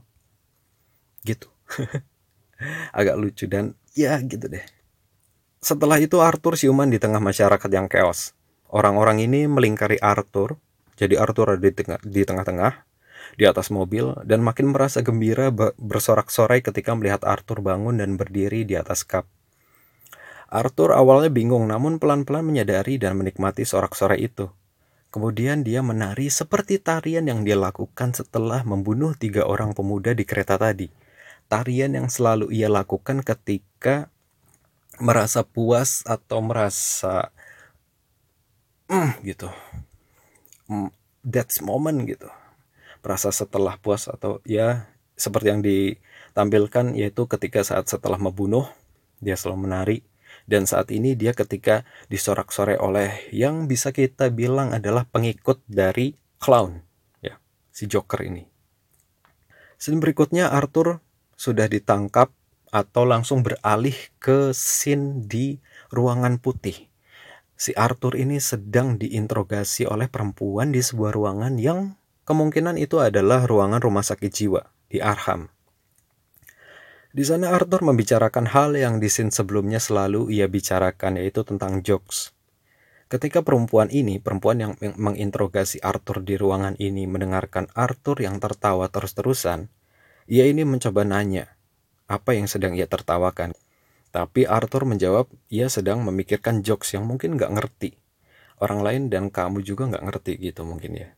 Gitu. 1.27 1.51
Agak 2.95 3.19
lucu 3.19 3.43
dan 3.51 3.75
ya 3.91 4.23
gitu 4.23 4.47
deh. 4.47 4.63
Setelah 5.60 5.99
itu 5.99 6.23
Arthur 6.23 6.56
siuman 6.56 6.88
di 6.88 6.95
tengah 6.95 7.19
masyarakat 7.19 7.67
yang 7.67 7.91
chaos. 7.91 8.32
Orang-orang 8.71 9.19
ini 9.19 9.43
melingkari 9.43 9.99
Arthur. 9.99 10.56
Jadi 10.95 11.19
Arthur 11.19 11.56
ada 11.56 11.62
di 11.63 11.75
tengah 11.75 11.99
di 11.99 12.23
tengah-tengah 12.23 12.92
di 13.39 13.47
atas 13.47 13.73
mobil 13.73 14.13
dan 14.23 14.43
makin 14.43 14.71
merasa 14.71 15.01
gembira 15.01 15.49
bersorak-sorai 15.77 16.62
ketika 16.62 16.93
melihat 16.93 17.23
Arthur 17.23 17.63
bangun 17.63 17.99
dan 17.99 18.15
berdiri 18.19 18.63
di 18.67 18.77
atas 18.77 19.03
kap. 19.03 19.25
Arthur 20.53 20.93
awalnya 20.93 21.33
bingung 21.33 21.65
namun 21.65 21.97
pelan-pelan 21.97 22.45
menyadari 22.45 23.01
dan 23.01 23.17
menikmati 23.17 23.65
sorak-sorai 23.65 24.21
itu. 24.21 24.53
Kemudian 25.09 25.62
dia 25.62 25.81
menari 25.86 26.29
seperti 26.29 26.81
tarian 26.81 27.25
yang 27.25 27.45
dia 27.45 27.53
lakukan 27.53 28.13
setelah 28.17 28.65
membunuh 28.65 29.13
tiga 29.13 29.45
orang 29.45 29.77
pemuda 29.77 30.13
di 30.13 30.25
kereta 30.25 30.57
tadi. 30.57 30.89
Tarian 31.49 31.93
yang 31.93 32.09
selalu 32.09 32.49
ia 32.49 32.65
lakukan 32.65 33.21
ketika 33.21 34.09
merasa 34.97 35.41
puas 35.41 36.05
atau 36.05 36.41
merasa 36.41 37.29
mm, 38.89 39.21
gitu. 39.25 39.49
Mm, 40.69 40.89
that's 41.25 41.62
moment 41.62 42.05
gitu. 42.05 42.29
Merasa 43.04 43.36
setelah 43.36 43.76
puas 43.78 44.08
atau 44.08 44.39
ya 44.48 44.88
seperti 45.13 45.48
yang 45.52 45.62
ditampilkan 45.62 46.98
yaitu 46.98 47.28
ketika 47.30 47.62
saat 47.62 47.86
setelah 47.92 48.18
membunuh 48.18 48.66
dia 49.22 49.38
selalu 49.38 49.60
menari 49.70 49.98
dan 50.50 50.66
saat 50.66 50.89
ini 50.89 51.13
dia 51.13 51.32
ketika 51.32 51.88
disorak-sorai 52.10 52.76
oleh 52.82 53.30
yang 53.30 53.70
bisa 53.70 53.94
kita 53.94 54.34
bilang 54.34 54.74
adalah 54.74 55.08
pengikut 55.08 55.62
dari 55.70 56.18
clown 56.42 56.82
ya 57.22 57.38
si 57.70 57.88
Joker 57.88 58.24
ini. 58.26 58.44
Scene 59.78 60.00
berikutnya 60.00 60.52
Arthur 60.52 61.04
sudah 61.36 61.68
ditangkap 61.68 62.32
atau 62.74 63.04
langsung 63.06 63.46
beralih 63.46 63.96
ke 64.18 64.56
scene 64.56 65.28
di 65.30 65.62
ruangan 65.94 66.42
putih. 66.42 66.89
Si 67.54 67.72
Arthur 67.78 68.18
ini 68.18 68.42
sedang 68.42 68.98
diinterogasi 68.98 69.86
oleh 69.86 70.10
perempuan 70.10 70.74
di 70.74 70.82
sebuah 70.82 71.13
ruangan 71.13 71.62
yang 71.62 71.94
kemungkinan 72.23 72.79
itu 72.79 72.99
adalah 72.99 73.43
ruangan 73.43 73.79
rumah 73.83 74.03
sakit 74.03 74.31
jiwa 74.31 74.63
di 74.88 75.03
Arkham. 75.03 75.51
Di 77.13 77.21
sana 77.21 77.53
Arthur 77.53 77.86
membicarakan 77.86 78.49
hal 78.49 78.73
yang 78.73 78.97
di 78.97 79.05
scene 79.05 79.29
sebelumnya 79.29 79.77
selalu 79.77 80.33
ia 80.33 80.49
bicarakan 80.49 81.21
yaitu 81.21 81.45
tentang 81.45 81.86
jokes. 81.86 82.33
Ketika 83.05 83.45
perempuan 83.45 83.93
ini, 83.93 84.17
perempuan 84.17 84.57
yang 84.57 84.73
menginterogasi 84.81 85.77
Arthur 85.86 86.25
di 86.25 86.33
ruangan 86.33 86.73
ini 86.81 87.05
mendengarkan 87.05 87.69
Arthur 87.77 88.17
yang 88.17 88.41
tertawa 88.41 88.89
terus-terusan, 88.89 89.69
ia 90.25 90.49
ini 90.49 90.65
mencoba 90.65 91.05
nanya, 91.05 91.53
apa 92.09 92.33
yang 92.33 92.49
sedang 92.49 92.73
ia 92.73 92.89
tertawakan. 92.89 93.53
Tapi 94.09 94.49
Arthur 94.49 94.89
menjawab, 94.89 95.29
ia 95.53 95.69
sedang 95.69 96.01
memikirkan 96.01 96.65
jokes 96.65 96.97
yang 96.97 97.05
mungkin 97.05 97.38
gak 97.38 97.53
ngerti. 97.53 98.01
Orang 98.57 98.81
lain 98.81 99.13
dan 99.13 99.29
kamu 99.29 99.62
juga 99.62 99.86
gak 99.86 100.01
ngerti 100.01 100.41
gitu 100.41 100.65
mungkin 100.65 100.97
ya. 100.97 101.13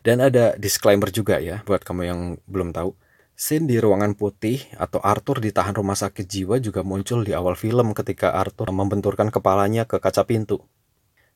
Dan 0.00 0.24
ada 0.24 0.56
disclaimer 0.56 1.12
juga 1.12 1.36
ya 1.40 1.60
buat 1.68 1.84
kamu 1.84 2.02
yang 2.08 2.20
belum 2.48 2.72
tahu 2.72 2.96
Scene 3.40 3.64
di 3.64 3.80
ruangan 3.80 4.20
putih 4.20 4.68
atau 4.76 5.00
Arthur 5.00 5.40
ditahan 5.40 5.72
rumah 5.72 5.96
sakit 5.96 6.28
jiwa 6.28 6.60
juga 6.60 6.84
muncul 6.84 7.24
di 7.24 7.32
awal 7.32 7.56
film 7.56 7.96
ketika 7.96 8.36
Arthur 8.36 8.68
membenturkan 8.68 9.32
kepalanya 9.32 9.88
ke 9.88 9.96
kaca 9.96 10.28
pintu. 10.28 10.60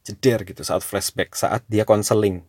Jeder 0.05 0.45
gitu 0.45 0.61
saat 0.61 0.85
flashback, 0.85 1.33
saat 1.33 1.65
dia 1.65 1.89
konseling. 1.89 2.45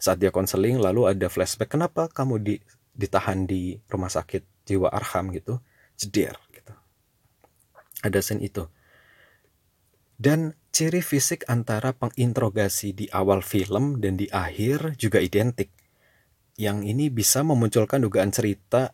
Saat 0.00 0.24
dia 0.24 0.32
konseling 0.32 0.80
lalu 0.80 1.04
ada 1.04 1.28
flashback, 1.28 1.76
kenapa 1.76 2.08
kamu 2.08 2.40
di, 2.40 2.56
ditahan 2.96 3.44
di 3.44 3.76
rumah 3.92 4.08
sakit 4.08 4.64
jiwa 4.64 4.88
Arham 4.88 5.36
gitu. 5.36 5.60
Jeder 6.00 6.40
gitu. 6.56 6.72
Ada 8.00 8.24
scene 8.24 8.40
itu. 8.40 8.64
Dan 10.18 10.58
ciri 10.74 10.98
fisik 10.98 11.46
antara 11.46 11.94
penginterogasi 11.94 12.90
di 12.90 13.06
awal 13.14 13.38
film 13.38 14.02
dan 14.02 14.18
di 14.18 14.26
akhir 14.34 14.98
juga 14.98 15.22
identik 15.22 15.70
yang 16.58 16.82
ini 16.82 17.06
bisa 17.06 17.46
memunculkan 17.46 18.02
dugaan 18.02 18.34
cerita 18.34 18.90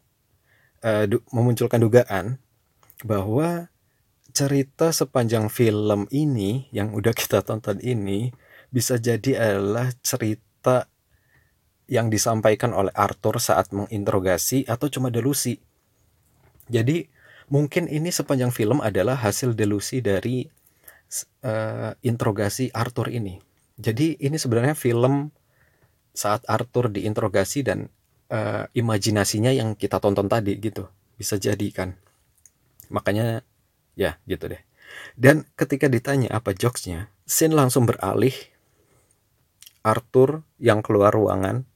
uh, 0.85 1.09
du 1.09 1.25
memunculkan 1.33 1.81
dugaan 1.81 2.37
bahwa 3.09 3.73
cerita 4.37 4.93
sepanjang 4.93 5.49
film 5.49 6.05
ini 6.13 6.69
yang 6.77 6.93
udah 6.93 7.17
kita 7.21 7.41
tonton 7.41 7.81
ini 7.81 8.29
bisa 8.69 9.01
jadi 9.01 9.57
adalah 9.57 9.97
cerita 10.05 10.93
yang 11.89 12.13
disampaikan 12.13 12.77
oleh 12.77 12.93
Arthur 12.93 13.41
saat 13.41 13.73
menginterogasi 13.73 14.69
atau 14.69 14.89
cuma 14.89 15.09
delusi. 15.13 15.61
Jadi 16.69 17.09
mungkin 17.53 17.89
ini 17.89 18.09
sepanjang 18.09 18.53
film 18.53 18.81
adalah 18.81 19.21
hasil 19.21 19.53
delusi 19.53 20.01
dari 20.01 20.49
uh, 21.45 21.93
interogasi 22.05 22.71
Arthur 22.75 23.11
ini. 23.11 23.41
Jadi 23.75 24.19
ini 24.23 24.39
sebenarnya 24.39 24.79
film 24.79 25.35
saat 26.15 26.47
Arthur 26.47 26.95
diinterogasi 26.95 27.67
dan 27.67 27.91
uh, 28.31 28.71
imajinasinya 28.71 29.51
yang 29.51 29.75
kita 29.75 29.99
tonton 29.99 30.31
tadi 30.31 30.55
gitu 30.63 30.87
bisa 31.19 31.39
jadi 31.39 31.69
kan. 31.75 31.99
Makanya 32.91 33.43
ya 33.99 34.19
gitu 34.27 34.51
deh. 34.51 34.63
Dan 35.19 35.47
ketika 35.59 35.91
ditanya 35.91 36.31
apa 36.39 36.55
jokesnya 36.55 37.11
scene 37.27 37.55
langsung 37.55 37.89
beralih. 37.89 38.35
Arthur 39.85 40.41
yang 40.57 40.81
keluar 40.81 41.13
ruangan 41.13 41.69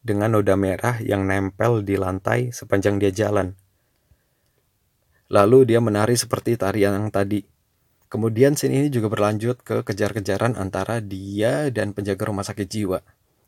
dengan 0.00 0.32
noda 0.32 0.56
merah 0.56 0.96
yang 1.04 1.28
nempel 1.28 1.84
di 1.84 2.00
lantai 2.00 2.56
sepanjang 2.56 2.96
dia 2.96 3.12
jalan. 3.12 3.52
Lalu 5.28 5.68
dia 5.68 5.78
menari 5.84 6.16
seperti 6.16 6.56
tarian 6.56 6.96
yang 6.96 7.12
tadi 7.12 7.44
kemudian 8.10 8.58
scene 8.58 8.74
ini 8.74 8.88
juga 8.90 9.08
berlanjut 9.08 9.62
ke 9.62 9.86
kejar-kejaran 9.86 10.58
antara 10.58 10.98
dia 10.98 11.70
dan 11.70 11.94
penjaga 11.94 12.26
rumah 12.26 12.44
sakit 12.44 12.66
jiwa 12.66 13.00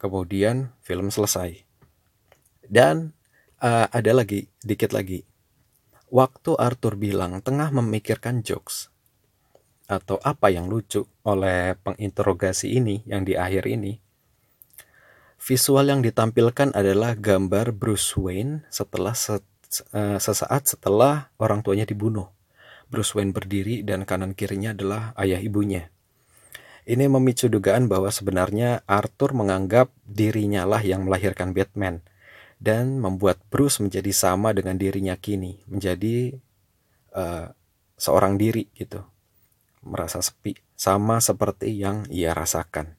Kemudian 0.02 0.74
film 0.82 1.14
selesai. 1.14 1.62
Dan 2.66 3.14
uh, 3.62 3.86
ada 3.86 4.10
lagi, 4.10 4.50
dikit 4.66 4.90
lagi. 4.90 5.22
Waktu 6.10 6.58
Arthur 6.58 6.98
bilang 6.98 7.38
tengah 7.38 7.70
memikirkan 7.70 8.42
jokes 8.42 8.90
atau 9.86 10.18
apa 10.26 10.50
yang 10.50 10.66
lucu 10.66 11.06
oleh 11.22 11.78
penginterogasi 11.86 12.74
ini 12.74 13.06
yang 13.06 13.22
di 13.22 13.38
akhir 13.38 13.70
ini, 13.70 14.02
visual 15.38 15.86
yang 15.86 16.02
ditampilkan 16.02 16.74
adalah 16.74 17.14
gambar 17.14 17.70
Bruce 17.70 18.18
Wayne 18.18 18.66
setelah 18.74 19.14
set, 19.14 19.46
uh, 19.94 20.18
sesaat 20.18 20.66
setelah 20.66 21.30
orang 21.38 21.62
tuanya 21.62 21.86
dibunuh. 21.86 22.26
Bruce 22.92 23.16
Wayne 23.16 23.32
berdiri 23.32 23.80
dan 23.80 24.04
kanan 24.04 24.36
kirinya 24.36 24.76
adalah 24.76 25.16
ayah 25.16 25.40
ibunya. 25.40 25.88
Ini 26.84 27.08
memicu 27.08 27.48
dugaan 27.48 27.88
bahwa 27.88 28.12
sebenarnya 28.12 28.84
Arthur 28.84 29.32
menganggap 29.32 29.88
dirinya 30.04 30.68
lah 30.68 30.84
yang 30.84 31.08
melahirkan 31.08 31.56
Batman 31.56 32.04
dan 32.60 33.00
membuat 33.00 33.40
Bruce 33.48 33.80
menjadi 33.80 34.12
sama 34.12 34.52
dengan 34.52 34.76
dirinya 34.76 35.16
kini, 35.16 35.64
menjadi 35.64 36.36
uh, 37.16 37.48
seorang 37.96 38.36
diri 38.36 38.68
gitu, 38.76 39.00
merasa 39.80 40.20
sepi, 40.20 40.58
sama 40.76 41.22
seperti 41.24 41.72
yang 41.72 42.04
ia 42.12 42.36
rasakan. 42.36 42.98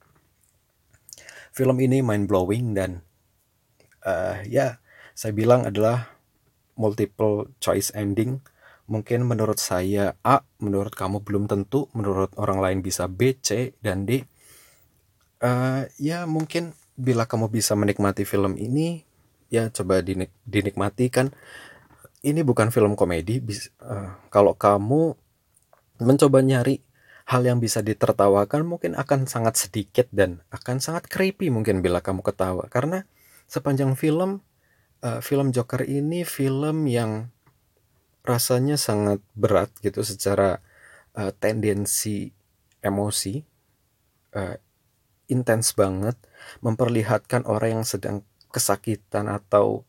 Film 1.53 1.77
ini 1.77 2.01
mind 2.01 2.25
blowing 2.25 2.73
dan 2.73 3.05
uh, 4.07 4.41
ya 4.49 4.81
saya 5.13 5.37
bilang 5.37 5.69
adalah 5.69 6.17
multiple 6.73 7.53
choice 7.61 7.93
ending 7.93 8.41
mungkin 8.87 9.23
menurut 9.23 9.59
saya 9.59 10.19
A, 10.23 10.43
menurut 10.59 10.93
kamu 10.93 11.23
belum 11.23 11.47
tentu, 11.47 11.87
menurut 11.95 12.35
orang 12.35 12.59
lain 12.59 12.79
bisa 12.83 13.07
B, 13.07 13.35
C, 13.39 13.75
dan 13.79 14.03
D. 14.03 14.27
Uh, 15.43 15.87
ya 15.99 16.23
mungkin 16.23 16.71
bila 16.95 17.27
kamu 17.27 17.51
bisa 17.51 17.75
menikmati 17.75 18.23
film 18.23 18.55
ini, 18.55 19.03
ya 19.51 19.67
coba 19.71 20.03
dinik 20.03 20.31
dinikmati 20.47 21.07
kan. 21.11 21.31
Ini 22.23 22.39
bukan 22.47 22.71
film 22.71 22.95
komedi. 22.95 23.43
uh, 23.83 24.15
kalau 24.31 24.55
kamu 24.55 25.15
mencoba 25.99 26.39
nyari 26.39 26.79
hal 27.23 27.43
yang 27.47 27.59
bisa 27.63 27.79
ditertawakan 27.79 28.67
mungkin 28.67 28.99
akan 28.99 29.27
sangat 29.31 29.55
sedikit 29.55 30.11
dan 30.11 30.43
akan 30.51 30.83
sangat 30.83 31.07
creepy 31.07 31.47
mungkin 31.47 31.79
bila 31.79 32.03
kamu 32.03 32.19
ketawa 32.19 32.67
karena 32.67 33.07
sepanjang 33.47 33.95
film 33.95 34.43
uh, 35.03 35.19
film 35.23 35.55
Joker 35.55 35.87
ini 35.87 36.27
film 36.27 36.83
yang 36.87 37.32
rasanya 38.23 38.79
sangat 38.79 39.19
berat 39.35 39.69
gitu 39.83 39.99
secara 40.01 40.63
uh, 41.19 41.31
tendensi 41.35 42.31
emosi 42.79 43.43
uh, 44.35 44.55
intens 45.27 45.75
banget 45.75 46.15
memperlihatkan 46.63 47.43
orang 47.47 47.81
yang 47.81 47.85
sedang 47.87 48.23
kesakitan 48.51 49.27
atau 49.27 49.83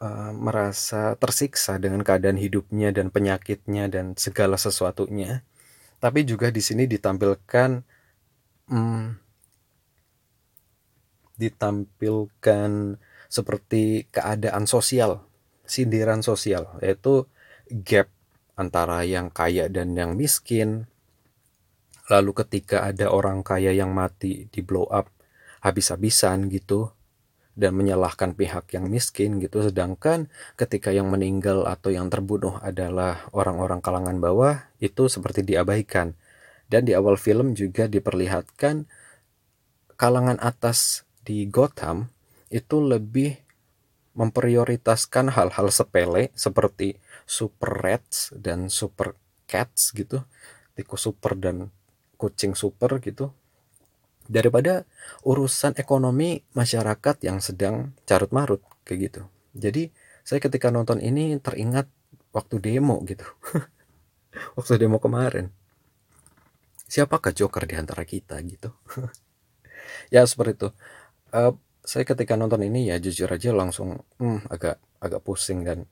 uh, 0.00 0.32
merasa 0.32 1.16
tersiksa 1.20 1.76
dengan 1.76 2.00
keadaan 2.00 2.40
hidupnya 2.40 2.92
dan 2.92 3.12
penyakitnya 3.12 3.88
dan 3.92 4.16
segala 4.16 4.56
sesuatunya. 4.56 5.44
Tapi 6.00 6.24
juga 6.24 6.48
di 6.48 6.64
sini 6.64 6.88
ditampilkan 6.88 7.84
hmm, 8.72 9.04
ditampilkan 11.36 12.70
seperti 13.28 14.08
keadaan 14.08 14.64
sosial, 14.64 15.24
sindiran 15.68 16.24
sosial, 16.24 16.68
yaitu 16.80 17.28
gap 17.70 18.10
antara 18.58 19.06
yang 19.06 19.32
kaya 19.32 19.70
dan 19.72 19.96
yang 19.96 20.18
miskin. 20.18 20.90
Lalu 22.10 22.34
ketika 22.42 22.84
ada 22.84 23.08
orang 23.08 23.46
kaya 23.46 23.70
yang 23.70 23.94
mati 23.94 24.50
di 24.50 24.60
blow 24.60 24.90
up 24.90 25.08
habis-habisan 25.62 26.50
gitu 26.50 26.90
dan 27.54 27.76
menyalahkan 27.76 28.32
pihak 28.32 28.72
yang 28.72 28.88
miskin 28.88 29.42
gitu 29.42 29.60
sedangkan 29.60 30.32
ketika 30.56 30.94
yang 30.94 31.12
meninggal 31.12 31.68
atau 31.68 31.92
yang 31.92 32.08
terbunuh 32.08 32.56
adalah 32.64 33.28
orang-orang 33.36 33.84
kalangan 33.84 34.16
bawah 34.16 34.54
itu 34.80 35.12
seperti 35.12 35.44
diabaikan 35.44 36.16
dan 36.72 36.88
di 36.88 36.96
awal 36.96 37.20
film 37.20 37.52
juga 37.52 37.90
diperlihatkan 37.90 38.88
kalangan 40.00 40.40
atas 40.40 41.04
di 41.20 41.44
Gotham 41.50 42.08
itu 42.48 42.80
lebih 42.80 43.36
memprioritaskan 44.16 45.30
hal-hal 45.36 45.68
sepele 45.70 46.32
seperti 46.32 46.98
super 47.30 47.70
rats 47.78 48.34
dan 48.34 48.66
super 48.66 49.14
cats 49.46 49.94
gitu 49.94 50.26
tikus 50.74 51.06
super 51.06 51.38
dan 51.38 51.70
kucing 52.18 52.58
super 52.58 52.98
gitu. 52.98 53.30
Daripada 54.30 54.86
urusan 55.26 55.74
ekonomi 55.78 56.42
masyarakat 56.54 57.16
yang 57.26 57.42
sedang 57.42 57.92
carut 58.06 58.30
marut 58.30 58.62
kayak 58.86 58.98
gitu. 59.10 59.22
Jadi 59.54 59.90
saya 60.22 60.38
ketika 60.38 60.70
nonton 60.70 61.02
ini 61.02 61.36
teringat 61.38 61.90
waktu 62.34 62.62
demo 62.62 63.02
gitu. 63.06 63.26
Waktu 64.54 64.78
demo 64.78 65.02
kemarin. 65.02 65.50
Siapakah 66.86 67.34
Joker 67.34 67.66
di 67.66 67.74
antara 67.74 68.06
kita 68.06 68.38
gitu? 68.46 68.74
Ya 70.14 70.22
seperti 70.22 70.54
itu. 70.54 70.68
Uh, 71.34 71.58
saya 71.82 72.06
ketika 72.06 72.38
nonton 72.38 72.62
ini 72.62 72.86
ya 72.94 73.02
jujur 73.02 73.26
aja 73.26 73.50
langsung 73.50 74.06
hmm, 74.22 74.46
agak 74.46 74.78
agak 75.02 75.22
pusing 75.26 75.66
dan 75.66 75.90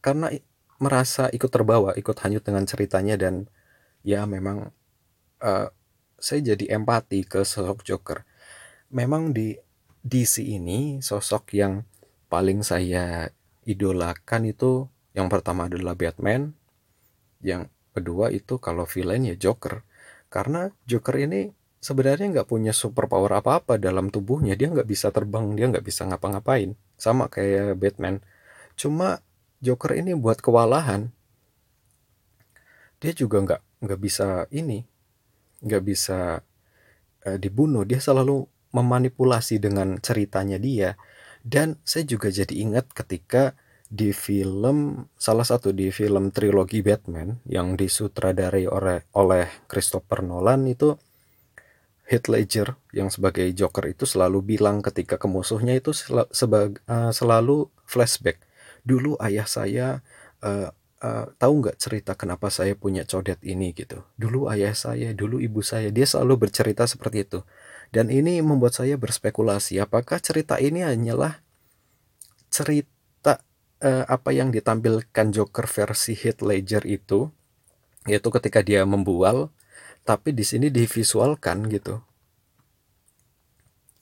karena 0.00 0.32
merasa 0.80 1.28
ikut 1.28 1.52
terbawa, 1.52 1.92
ikut 1.96 2.16
hanyut 2.24 2.44
dengan 2.44 2.64
ceritanya 2.64 3.20
dan 3.20 3.48
ya 4.00 4.24
memang 4.24 4.72
uh, 5.44 5.68
saya 6.16 6.40
jadi 6.52 6.76
empati 6.76 7.24
ke 7.24 7.44
sosok 7.44 7.84
Joker. 7.84 8.24
Memang 8.92 9.36
di 9.36 9.56
DC 10.00 10.40
ini 10.44 11.04
sosok 11.04 11.52
yang 11.56 11.84
paling 12.32 12.64
saya 12.64 13.28
idolakan 13.68 14.48
itu 14.48 14.88
yang 15.12 15.28
pertama 15.28 15.68
adalah 15.68 15.92
Batman, 15.92 16.56
yang 17.44 17.68
kedua 17.92 18.32
itu 18.32 18.56
kalau 18.56 18.88
villain 18.88 19.28
ya 19.28 19.36
Joker. 19.36 19.84
Karena 20.32 20.70
Joker 20.86 21.18
ini 21.20 21.52
sebenarnya 21.80 22.40
nggak 22.40 22.48
punya 22.48 22.76
super 22.76 23.08
power 23.08 23.40
apa-apa 23.40 23.80
dalam 23.80 24.12
tubuhnya 24.12 24.52
dia 24.52 24.68
nggak 24.68 24.84
bisa 24.84 25.08
terbang 25.08 25.56
dia 25.56 25.66
nggak 25.72 25.80
bisa 25.80 26.04
ngapa-ngapain 26.04 26.76
sama 27.00 27.32
kayak 27.32 27.80
Batman 27.80 28.20
cuma 28.76 29.24
Joker 29.60 29.92
ini 29.96 30.16
buat 30.16 30.40
kewalahan. 30.40 31.12
Dia 33.00 33.12
juga 33.16 33.40
nggak 33.44 33.62
nggak 33.80 34.00
bisa 34.00 34.44
ini 34.52 34.84
nggak 35.60 35.82
bisa 35.84 36.40
uh, 37.28 37.38
dibunuh. 37.40 37.84
Dia 37.84 38.00
selalu 38.00 38.48
memanipulasi 38.72 39.60
dengan 39.60 40.00
ceritanya 40.00 40.56
dia. 40.56 40.96
Dan 41.40 41.80
saya 41.84 42.04
juga 42.04 42.28
jadi 42.28 42.52
ingat 42.52 42.92
ketika 42.92 43.56
di 43.90 44.14
film 44.14 45.08
salah 45.18 45.42
satu 45.42 45.74
di 45.74 45.90
film 45.90 46.30
trilogi 46.30 46.78
Batman 46.78 47.42
yang 47.48 47.74
disutradarai 47.74 48.70
oleh 48.70 49.02
oleh 49.18 49.50
Christopher 49.66 50.22
Nolan 50.22 50.68
itu 50.70 50.94
Heath 52.06 52.30
Ledger 52.30 52.78
yang 52.94 53.10
sebagai 53.10 53.46
Joker 53.54 53.86
itu 53.90 54.02
selalu 54.06 54.42
bilang 54.42 54.82
ketika 54.82 55.18
ke 55.18 55.26
musuhnya 55.26 55.78
itu 55.78 55.90
uh, 55.90 57.10
selalu 57.10 57.70
flashback. 57.86 58.49
Dulu 58.90 59.14
ayah 59.22 59.46
saya 59.46 60.02
uh, 60.42 60.74
uh, 60.98 61.26
tahu 61.38 61.52
nggak 61.62 61.78
cerita 61.78 62.18
kenapa 62.18 62.50
saya 62.50 62.74
punya 62.74 63.06
codet 63.06 63.38
ini 63.46 63.70
gitu. 63.70 64.02
Dulu 64.18 64.50
ayah 64.50 64.74
saya, 64.74 65.14
dulu 65.14 65.38
ibu 65.38 65.62
saya, 65.62 65.94
dia 65.94 66.10
selalu 66.10 66.50
bercerita 66.50 66.90
seperti 66.90 67.22
itu. 67.22 67.46
Dan 67.94 68.10
ini 68.10 68.42
membuat 68.42 68.74
saya 68.74 68.98
berspekulasi 68.98 69.78
apakah 69.78 70.18
cerita 70.18 70.58
ini 70.58 70.82
hanyalah 70.82 71.38
cerita 72.50 73.46
uh, 73.80 74.04
apa 74.10 74.30
yang 74.34 74.50
ditampilkan 74.50 75.26
Joker 75.30 75.66
versi 75.70 76.18
Heath 76.18 76.42
Ledger 76.42 76.82
itu 76.84 77.30
yaitu 78.08 78.28
ketika 78.32 78.64
dia 78.64 78.82
membual 78.88 79.52
tapi 80.08 80.32
di 80.32 80.42
sini 80.42 80.72
divisualkan 80.72 81.68
gitu 81.68 82.00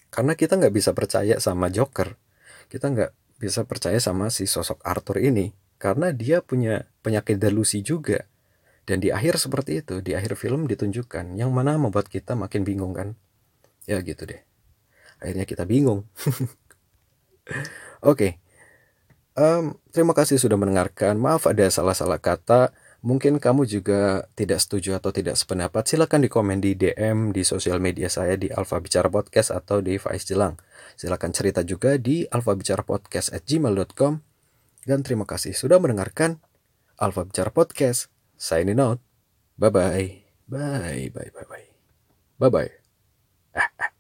karena 0.09 0.33
kita 0.39 0.57
nggak 0.57 0.75
bisa 0.75 0.91
percaya 0.95 1.37
sama 1.43 1.69
Joker 1.69 2.15
kita 2.71 2.89
nggak 2.89 3.11
bisa 3.39 3.63
percaya 3.63 4.03
sama 4.03 4.29
si 4.35 4.45
sosok 4.51 4.83
Arthur 4.83 5.23
ini 5.23 5.55
karena 5.79 6.11
dia 6.11 6.43
punya 6.43 6.91
penyakit 7.07 7.39
delusi 7.39 7.81
juga. 7.81 8.27
Dan 8.83 9.05
di 9.05 9.15
akhir 9.15 9.39
seperti 9.39 9.85
itu 9.85 10.01
di 10.03 10.17
akhir 10.19 10.35
film 10.35 10.67
ditunjukkan 10.67 11.39
yang 11.39 11.55
mana 11.55 11.79
membuat 11.79 12.11
kita 12.11 12.35
makin 12.35 12.67
bingung 12.67 12.93
kan? 12.93 13.15
Ya 13.87 14.03
gitu 14.03 14.27
deh. 14.27 14.43
Akhirnya 15.23 15.47
kita 15.47 15.65
bingung. 15.69 16.09
Oke. 18.03 18.03
Okay. 18.03 18.33
um, 19.39 19.79
terima 19.95 20.17
kasih 20.17 20.41
sudah 20.41 20.59
mendengarkan. 20.59 21.21
Maaf 21.21 21.47
ada 21.47 21.69
salah-salah 21.69 22.19
kata. 22.19 22.75
Mungkin 22.99 23.39
kamu 23.39 23.63
juga 23.71 24.27
tidak 24.35 24.59
setuju 24.59 24.99
atau 24.99 25.15
tidak 25.15 25.39
sependapat, 25.39 25.87
silakan 25.87 26.27
di 26.27 26.29
komen 26.33 26.59
di 26.59 26.75
DM 26.75 27.31
di 27.31 27.47
sosial 27.47 27.79
media 27.79 28.11
saya 28.11 28.35
di 28.35 28.51
Alfa 28.51 28.83
Bicara 28.83 29.07
Podcast 29.07 29.55
atau 29.55 29.79
di 29.79 30.03
Faiz 30.03 30.27
Jelang. 30.27 30.59
Silakan 30.99 31.31
cerita 31.31 31.63
juga 31.63 31.95
di 31.95 32.27
alfabicarapodcast@gmail.com. 32.27 34.19
Dan 34.83 35.07
terima 35.07 35.23
kasih 35.31 35.55
sudah 35.55 35.79
mendengarkan 35.79 36.43
Alfa 36.99 37.23
Bicara 37.23 37.55
Podcast. 37.55 38.11
Signing 38.35 38.83
out. 38.83 38.99
Bye 39.55 39.71
bye. 39.71 40.27
Bye 40.51 41.15
bye 41.15 41.31
bye 41.31 41.47
bye. 41.47 41.71
Bye 42.43 42.51
bye. 42.51 43.91